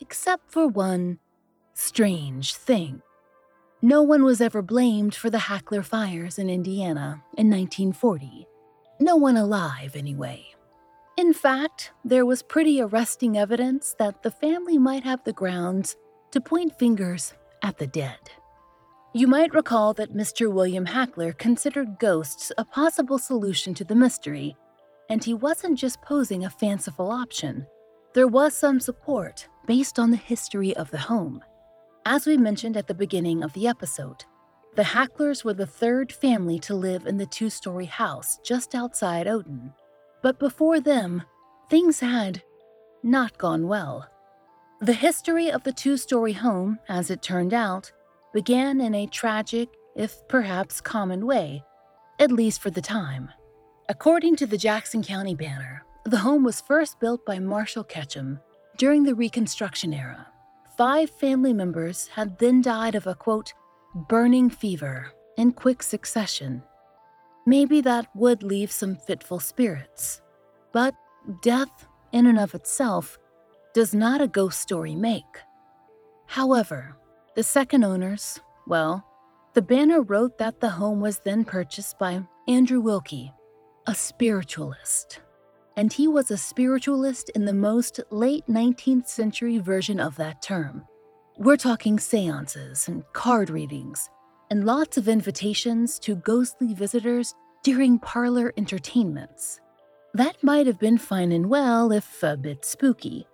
Except 0.00 0.50
for 0.50 0.66
one 0.66 1.18
strange 1.74 2.54
thing. 2.54 3.02
No 3.82 4.02
one 4.02 4.24
was 4.24 4.40
ever 4.42 4.60
blamed 4.60 5.14
for 5.14 5.30
the 5.30 5.38
Hackler 5.38 5.82
fires 5.82 6.38
in 6.38 6.50
Indiana 6.50 7.22
in 7.38 7.48
1940. 7.48 8.46
No 8.98 9.16
one 9.16 9.38
alive, 9.38 9.96
anyway. 9.96 10.44
In 11.16 11.32
fact, 11.32 11.92
there 12.04 12.26
was 12.26 12.42
pretty 12.42 12.80
arresting 12.80 13.38
evidence 13.38 13.94
that 13.98 14.22
the 14.22 14.30
family 14.30 14.76
might 14.76 15.04
have 15.04 15.24
the 15.24 15.32
grounds 15.32 15.96
to 16.30 16.40
point 16.40 16.78
fingers 16.78 17.32
at 17.62 17.78
the 17.78 17.86
dead. 17.86 18.30
You 19.12 19.26
might 19.26 19.52
recall 19.54 19.92
that 19.94 20.14
Mr. 20.14 20.52
William 20.52 20.86
Hackler 20.86 21.32
considered 21.32 21.98
ghosts 21.98 22.52
a 22.56 22.64
possible 22.64 23.18
solution 23.18 23.74
to 23.74 23.84
the 23.84 23.96
mystery, 23.96 24.56
and 25.08 25.24
he 25.24 25.34
wasn't 25.34 25.78
just 25.78 26.00
posing 26.00 26.44
a 26.44 26.50
fanciful 26.50 27.10
option. 27.10 27.66
There 28.14 28.28
was 28.28 28.56
some 28.56 28.78
support 28.78 29.48
based 29.66 29.98
on 29.98 30.12
the 30.12 30.16
history 30.16 30.76
of 30.76 30.92
the 30.92 30.98
home. 30.98 31.42
As 32.06 32.24
we 32.24 32.36
mentioned 32.36 32.76
at 32.76 32.86
the 32.86 32.94
beginning 32.94 33.42
of 33.42 33.52
the 33.52 33.66
episode, 33.66 34.24
the 34.76 34.84
Hacklers 34.84 35.44
were 35.44 35.54
the 35.54 35.66
third 35.66 36.12
family 36.12 36.60
to 36.60 36.76
live 36.76 37.06
in 37.06 37.16
the 37.16 37.26
two 37.26 37.50
story 37.50 37.86
house 37.86 38.38
just 38.44 38.76
outside 38.76 39.26
Odon. 39.26 39.74
But 40.22 40.38
before 40.38 40.78
them, 40.78 41.24
things 41.68 41.98
had 41.98 42.44
not 43.02 43.36
gone 43.38 43.66
well. 43.66 44.08
The 44.80 44.92
history 44.92 45.50
of 45.50 45.64
the 45.64 45.72
two 45.72 45.96
story 45.96 46.32
home, 46.32 46.78
as 46.88 47.10
it 47.10 47.22
turned 47.22 47.52
out, 47.52 47.90
began 48.32 48.80
in 48.80 48.94
a 48.94 49.06
tragic, 49.06 49.68
if 49.96 50.16
perhaps 50.28 50.80
common 50.80 51.26
way, 51.26 51.62
at 52.18 52.30
least 52.30 52.60
for 52.60 52.70
the 52.70 52.80
time. 52.80 53.30
According 53.88 54.36
to 54.36 54.46
the 54.46 54.58
Jackson 54.58 55.02
County 55.02 55.34
Banner, 55.34 55.84
the 56.04 56.18
home 56.18 56.44
was 56.44 56.60
first 56.60 57.00
built 57.00 57.26
by 57.26 57.38
Marshall 57.38 57.84
Ketchum 57.84 58.40
during 58.76 59.02
the 59.02 59.14
Reconstruction 59.14 59.92
era 59.92 60.26
Five 60.80 61.10
family 61.10 61.52
members 61.52 62.08
had 62.08 62.38
then 62.38 62.62
died 62.62 62.94
of 62.94 63.06
a 63.06 63.14
quote, 63.14 63.52
burning 64.08 64.48
fever 64.48 65.12
in 65.36 65.52
quick 65.52 65.82
succession. 65.82 66.62
Maybe 67.44 67.82
that 67.82 68.06
would 68.14 68.42
leave 68.42 68.72
some 68.72 68.96
fitful 68.96 69.40
spirits. 69.40 70.22
But 70.72 70.94
death, 71.42 71.86
in 72.12 72.24
and 72.24 72.38
of 72.38 72.54
itself, 72.54 73.18
does 73.74 73.94
not 73.94 74.22
a 74.22 74.26
ghost 74.26 74.58
story 74.58 74.94
make. 74.94 75.42
However, 76.26 76.96
the 77.34 77.42
second 77.42 77.84
owners, 77.84 78.40
well, 78.66 79.04
the 79.54 79.62
banner 79.62 80.02
wrote 80.02 80.38
that 80.38 80.60
the 80.60 80.70
home 80.70 81.00
was 81.00 81.20
then 81.20 81.44
purchased 81.44 81.98
by 81.98 82.22
Andrew 82.48 82.80
Wilkie, 82.80 83.32
a 83.86 83.94
spiritualist 83.94 85.20
and 85.80 85.94
he 85.94 86.06
was 86.06 86.30
a 86.30 86.36
spiritualist 86.36 87.30
in 87.30 87.46
the 87.46 87.54
most 87.54 88.00
late 88.10 88.46
19th 88.46 89.08
century 89.08 89.56
version 89.56 89.98
of 89.98 90.16
that 90.16 90.42
term. 90.42 90.84
We're 91.38 91.56
talking 91.56 91.98
seances 91.98 92.86
and 92.86 93.02
card 93.14 93.48
readings, 93.48 94.10
and 94.50 94.66
lots 94.66 94.98
of 94.98 95.08
invitations 95.08 95.98
to 96.00 96.16
ghostly 96.16 96.74
visitors 96.74 97.34
during 97.62 97.98
parlor 97.98 98.52
entertainments. 98.58 99.58
That 100.12 100.42
might 100.42 100.66
have 100.66 100.78
been 100.78 100.98
fine 100.98 101.32
and 101.32 101.48
well 101.48 101.92
if 101.92 102.22
a 102.22 102.36
bit 102.36 102.64
spooky. 102.66 103.26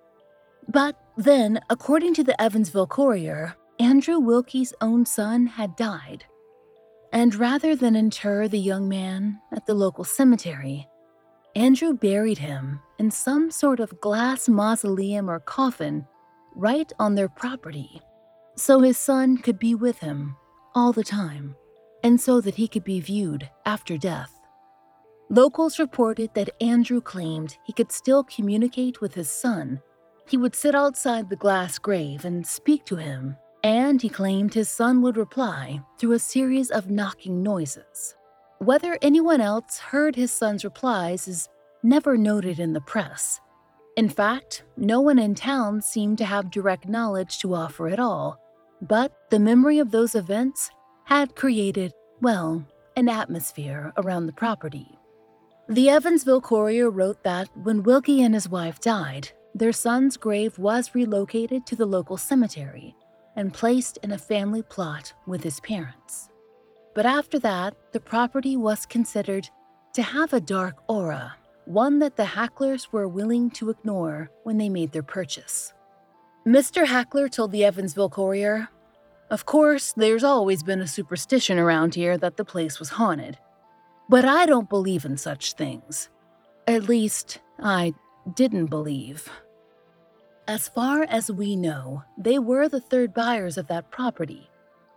But 0.68 0.96
then, 1.16 1.58
according 1.70 2.14
to 2.14 2.22
the 2.22 2.40
Evansville 2.40 2.86
Courier, 2.86 3.56
Andrew 3.78 4.18
Wilkie's 4.18 4.72
own 4.80 5.04
son 5.04 5.46
had 5.46 5.76
died. 5.76 6.24
And 7.12 7.34
rather 7.34 7.76
than 7.76 7.94
inter 7.94 8.48
the 8.48 8.58
young 8.58 8.88
man 8.88 9.40
at 9.52 9.66
the 9.66 9.74
local 9.74 10.04
cemetery, 10.04 10.88
Andrew 11.54 11.94
buried 11.94 12.38
him 12.38 12.80
in 12.98 13.10
some 13.10 13.50
sort 13.50 13.80
of 13.80 14.00
glass 14.00 14.48
mausoleum 14.48 15.30
or 15.30 15.40
coffin 15.40 16.06
right 16.54 16.90
on 16.98 17.14
their 17.14 17.28
property, 17.28 18.00
so 18.56 18.80
his 18.80 18.96
son 18.98 19.36
could 19.36 19.58
be 19.58 19.74
with 19.74 19.98
him 19.98 20.36
all 20.74 20.92
the 20.92 21.04
time, 21.04 21.54
and 22.02 22.20
so 22.20 22.40
that 22.40 22.54
he 22.54 22.68
could 22.68 22.84
be 22.84 23.00
viewed 23.00 23.48
after 23.64 23.96
death. 23.98 24.32
Locals 25.28 25.78
reported 25.78 26.32
that 26.34 26.50
Andrew 26.62 27.00
claimed 27.00 27.58
he 27.64 27.72
could 27.72 27.90
still 27.90 28.24
communicate 28.24 29.00
with 29.00 29.14
his 29.14 29.30
son. 29.30 29.80
He 30.28 30.36
would 30.36 30.54
sit 30.54 30.74
outside 30.74 31.28
the 31.28 31.36
glass 31.36 31.78
grave 31.78 32.24
and 32.24 32.46
speak 32.46 32.84
to 32.86 32.96
him, 32.96 33.36
and 33.66 34.00
he 34.00 34.08
claimed 34.08 34.54
his 34.54 34.70
son 34.70 35.02
would 35.02 35.16
reply 35.16 35.80
through 35.98 36.12
a 36.12 36.20
series 36.20 36.70
of 36.70 36.88
knocking 36.88 37.42
noises. 37.42 38.14
Whether 38.58 38.96
anyone 39.02 39.40
else 39.40 39.78
heard 39.78 40.14
his 40.14 40.30
son's 40.30 40.62
replies 40.62 41.26
is 41.26 41.48
never 41.82 42.16
noted 42.16 42.60
in 42.60 42.74
the 42.74 42.80
press. 42.80 43.40
In 43.96 44.08
fact, 44.08 44.62
no 44.76 45.00
one 45.00 45.18
in 45.18 45.34
town 45.34 45.82
seemed 45.82 46.18
to 46.18 46.24
have 46.24 46.48
direct 46.48 46.88
knowledge 46.88 47.40
to 47.40 47.56
offer 47.56 47.88
at 47.88 47.98
all, 47.98 48.38
but 48.80 49.10
the 49.30 49.40
memory 49.40 49.80
of 49.80 49.90
those 49.90 50.14
events 50.14 50.70
had 51.02 51.34
created, 51.34 51.92
well, 52.20 52.64
an 52.94 53.08
atmosphere 53.08 53.92
around 53.96 54.26
the 54.26 54.32
property. 54.32 54.96
The 55.68 55.90
Evansville 55.90 56.40
Courier 56.40 56.88
wrote 56.88 57.24
that 57.24 57.48
when 57.56 57.82
Wilkie 57.82 58.22
and 58.22 58.32
his 58.32 58.48
wife 58.48 58.78
died, 58.78 59.30
their 59.56 59.72
son's 59.72 60.16
grave 60.16 60.56
was 60.56 60.94
relocated 60.94 61.66
to 61.66 61.74
the 61.74 61.86
local 61.86 62.16
cemetery 62.16 62.94
and 63.36 63.54
placed 63.54 63.98
in 64.02 64.12
a 64.12 64.18
family 64.18 64.62
plot 64.62 65.12
with 65.26 65.44
his 65.44 65.60
parents. 65.60 66.30
But 66.94 67.06
after 67.06 67.38
that, 67.40 67.76
the 67.92 68.00
property 68.00 68.56
was 68.56 68.86
considered 68.86 69.48
to 69.92 70.02
have 70.02 70.32
a 70.32 70.40
dark 70.40 70.76
aura, 70.88 71.36
one 71.66 71.98
that 71.98 72.16
the 72.16 72.24
Hacklers 72.24 72.92
were 72.92 73.06
willing 73.06 73.50
to 73.50 73.70
ignore 73.70 74.30
when 74.44 74.56
they 74.56 74.68
made 74.68 74.92
their 74.92 75.02
purchase. 75.02 75.74
Mr. 76.46 76.86
Hackler 76.86 77.28
told 77.28 77.52
the 77.52 77.64
Evansville 77.64 78.08
Courier, 78.08 78.68
Of 79.30 79.46
course, 79.46 79.92
there's 79.96 80.24
always 80.24 80.62
been 80.62 80.80
a 80.80 80.86
superstition 80.86 81.58
around 81.58 81.94
here 81.94 82.16
that 82.18 82.36
the 82.36 82.44
place 82.44 82.78
was 82.78 82.90
haunted. 82.90 83.36
But 84.08 84.24
I 84.24 84.46
don't 84.46 84.68
believe 84.68 85.04
in 85.04 85.16
such 85.16 85.54
things. 85.54 86.08
At 86.68 86.88
least, 86.88 87.40
I 87.58 87.94
didn't 88.34 88.66
believe. 88.66 89.28
As 90.48 90.68
far 90.68 91.02
as 91.02 91.28
we 91.28 91.56
know, 91.56 92.04
they 92.16 92.38
were 92.38 92.68
the 92.68 92.80
third 92.80 93.12
buyers 93.12 93.58
of 93.58 93.66
that 93.66 93.90
property, 93.90 94.48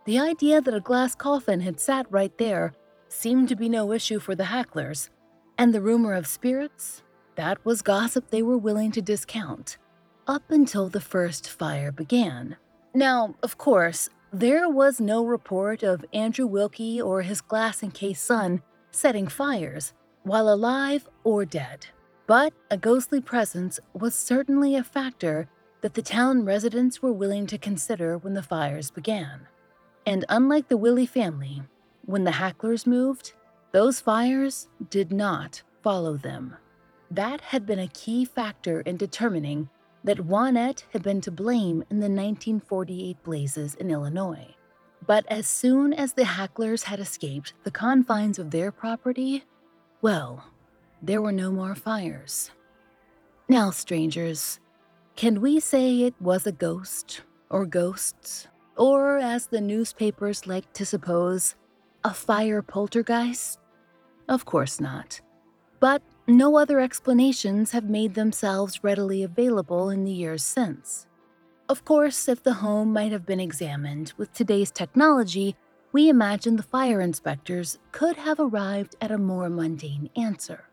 the 0.04 0.16
idea 0.16 0.60
that 0.60 0.74
a 0.74 0.80
glass 0.80 1.16
coffin 1.16 1.58
had 1.60 1.80
sat 1.80 2.06
right 2.08 2.36
there 2.38 2.72
seemed 3.08 3.48
to 3.48 3.56
be 3.56 3.68
no 3.68 3.92
issue 3.92 4.20
for 4.20 4.36
the 4.36 4.44
Hacklers, 4.44 5.10
and 5.58 5.74
the 5.74 5.80
rumor 5.80 6.14
of 6.14 6.28
spirits, 6.28 7.02
that 7.34 7.64
was 7.64 7.82
gossip 7.82 8.30
they 8.30 8.42
were 8.42 8.56
willing 8.56 8.92
to 8.92 9.02
discount, 9.02 9.76
up 10.28 10.52
until 10.52 10.88
the 10.88 11.00
first 11.00 11.50
fire 11.50 11.90
began. 11.90 12.56
Now, 12.94 13.34
of 13.42 13.58
course, 13.58 14.08
there 14.32 14.68
was 14.68 15.00
no 15.00 15.24
report 15.24 15.82
of 15.82 16.04
Andrew 16.12 16.46
Wilkie 16.46 17.02
or 17.02 17.22
his 17.22 17.40
glass 17.40 17.82
encased 17.82 18.24
son 18.24 18.62
setting 18.92 19.26
fires, 19.26 19.94
while 20.22 20.48
alive 20.48 21.08
or 21.24 21.44
dead. 21.44 21.86
But 22.30 22.52
a 22.70 22.76
ghostly 22.76 23.20
presence 23.20 23.80
was 23.92 24.14
certainly 24.14 24.76
a 24.76 24.84
factor 24.84 25.48
that 25.80 25.94
the 25.94 26.00
town 26.00 26.44
residents 26.44 27.02
were 27.02 27.12
willing 27.12 27.44
to 27.48 27.58
consider 27.58 28.18
when 28.18 28.34
the 28.34 28.42
fires 28.44 28.88
began. 28.88 29.48
And 30.06 30.24
unlike 30.28 30.68
the 30.68 30.76
Willey 30.76 31.06
family, 31.06 31.60
when 32.04 32.22
the 32.22 32.30
Hacklers 32.30 32.86
moved, 32.86 33.32
those 33.72 33.98
fires 33.98 34.68
did 34.90 35.10
not 35.10 35.64
follow 35.82 36.16
them. 36.16 36.56
That 37.10 37.40
had 37.40 37.66
been 37.66 37.80
a 37.80 37.88
key 37.88 38.24
factor 38.24 38.80
in 38.82 38.96
determining 38.96 39.68
that 40.04 40.24
Juanette 40.24 40.84
had 40.92 41.02
been 41.02 41.20
to 41.22 41.32
blame 41.32 41.82
in 41.90 41.98
the 41.98 42.06
1948 42.06 43.24
blazes 43.24 43.74
in 43.74 43.90
Illinois. 43.90 44.54
But 45.04 45.26
as 45.26 45.48
soon 45.48 45.92
as 45.92 46.12
the 46.12 46.26
Hacklers 46.26 46.84
had 46.84 47.00
escaped 47.00 47.54
the 47.64 47.72
confines 47.72 48.38
of 48.38 48.52
their 48.52 48.70
property, 48.70 49.46
well, 50.00 50.44
there 51.02 51.22
were 51.22 51.32
no 51.32 51.50
more 51.50 51.74
fires. 51.74 52.50
Now, 53.48 53.70
strangers, 53.70 54.60
can 55.16 55.40
we 55.40 55.60
say 55.60 56.02
it 56.02 56.14
was 56.20 56.46
a 56.46 56.52
ghost, 56.52 57.22
or 57.50 57.66
ghosts, 57.66 58.46
Or, 58.76 59.18
as 59.18 59.46
the 59.46 59.60
newspapers 59.60 60.46
like 60.46 60.72
to 60.72 60.86
suppose, 60.86 61.54
a 62.02 62.14
fire 62.14 62.62
poltergeist? 62.62 63.58
Of 64.26 64.46
course 64.46 64.80
not. 64.80 65.20
But 65.80 66.00
no 66.26 66.56
other 66.56 66.80
explanations 66.80 67.72
have 67.72 67.90
made 67.90 68.14
themselves 68.14 68.82
readily 68.82 69.22
available 69.22 69.90
in 69.90 70.04
the 70.04 70.12
years 70.12 70.42
since. 70.42 71.06
Of 71.68 71.84
course, 71.84 72.26
if 72.26 72.42
the 72.42 72.54
home 72.54 72.90
might 72.92 73.12
have 73.12 73.26
been 73.26 73.40
examined 73.40 74.14
with 74.16 74.32
today's 74.32 74.70
technology, 74.70 75.56
we 75.92 76.08
imagine 76.08 76.56
the 76.56 76.62
fire 76.62 77.02
inspectors 77.02 77.78
could 77.92 78.16
have 78.16 78.40
arrived 78.40 78.96
at 79.02 79.10
a 79.10 79.18
more 79.18 79.50
mundane 79.50 80.08
answer. 80.16 80.69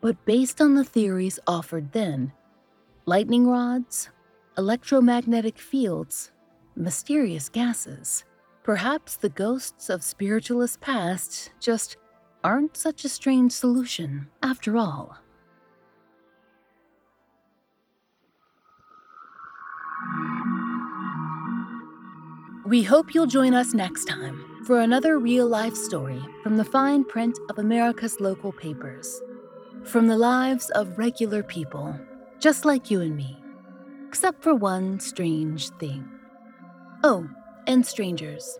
But 0.00 0.24
based 0.24 0.60
on 0.60 0.74
the 0.74 0.84
theories 0.84 1.40
offered 1.46 1.92
then, 1.92 2.32
lightning 3.04 3.48
rods, 3.48 4.10
electromagnetic 4.56 5.58
fields, 5.58 6.30
mysterious 6.76 7.48
gases, 7.48 8.24
perhaps 8.62 9.16
the 9.16 9.28
ghosts 9.28 9.90
of 9.90 10.04
spiritualist 10.04 10.80
past 10.80 11.50
just 11.58 11.96
aren't 12.44 12.76
such 12.76 13.04
a 13.04 13.08
strange 13.08 13.52
solution 13.52 14.28
after 14.42 14.76
all. 14.76 15.18
We 22.66 22.82
hope 22.82 23.14
you'll 23.14 23.26
join 23.26 23.54
us 23.54 23.72
next 23.72 24.04
time 24.04 24.44
for 24.66 24.80
another 24.80 25.18
real 25.18 25.48
life 25.48 25.74
story 25.74 26.22
from 26.42 26.58
the 26.58 26.64
fine 26.64 27.02
print 27.02 27.38
of 27.48 27.58
America's 27.58 28.20
local 28.20 28.52
papers. 28.52 29.22
From 29.84 30.06
the 30.06 30.18
lives 30.18 30.70
of 30.70 30.98
regular 30.98 31.42
people, 31.42 31.98
just 32.38 32.64
like 32.64 32.90
you 32.90 33.00
and 33.00 33.16
me, 33.16 33.38
except 34.06 34.42
for 34.42 34.54
one 34.54 35.00
strange 35.00 35.70
thing. 35.70 36.06
Oh, 37.02 37.28
and 37.66 37.84
strangers. 37.86 38.58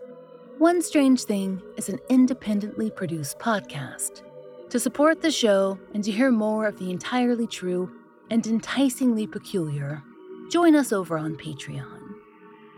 One 0.57 0.81
Strange 0.81 1.23
Thing 1.23 1.61
is 1.77 1.87
an 1.87 1.99
independently 2.09 2.89
produced 2.91 3.39
podcast. 3.39 4.23
To 4.69 4.79
support 4.79 5.21
the 5.21 5.31
show 5.31 5.79
and 5.93 6.03
to 6.03 6.11
hear 6.11 6.31
more 6.31 6.67
of 6.67 6.77
the 6.77 6.91
entirely 6.91 7.47
true 7.47 7.91
and 8.29 8.45
enticingly 8.45 9.27
peculiar, 9.27 10.03
join 10.49 10.75
us 10.75 10.91
over 10.91 11.17
on 11.17 11.37
Patreon. 11.37 12.15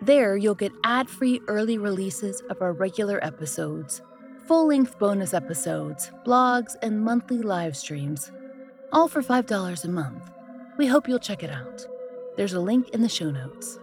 There, 0.02 0.36
you'll 0.36 0.56
get 0.56 0.74
ad 0.84 1.10
free 1.10 1.42
early 1.48 1.78
releases 1.78 2.42
of 2.50 2.62
our 2.62 2.74
regular 2.74 3.24
episodes, 3.24 4.02
full 4.52 4.68
length 4.68 5.00
bonus 5.00 5.34
episodes, 5.34 6.12
blogs, 6.26 6.76
and 6.82 7.00
monthly 7.00 7.42
live 7.42 7.74
streams, 7.78 8.34
all 8.92 9.08
for 9.08 9.22
$5 9.22 9.86
a 9.86 9.88
month. 9.88 10.30
We 10.78 10.88
hope 10.88 11.08
you'll 11.08 11.20
check 11.20 11.42
it 11.42 11.50
out. 11.50 11.88
There's 12.36 12.52
a 12.52 12.60
link 12.60 12.90
in 12.90 13.02
the 13.02 13.08
show 13.08 13.32
notes. 13.32 13.80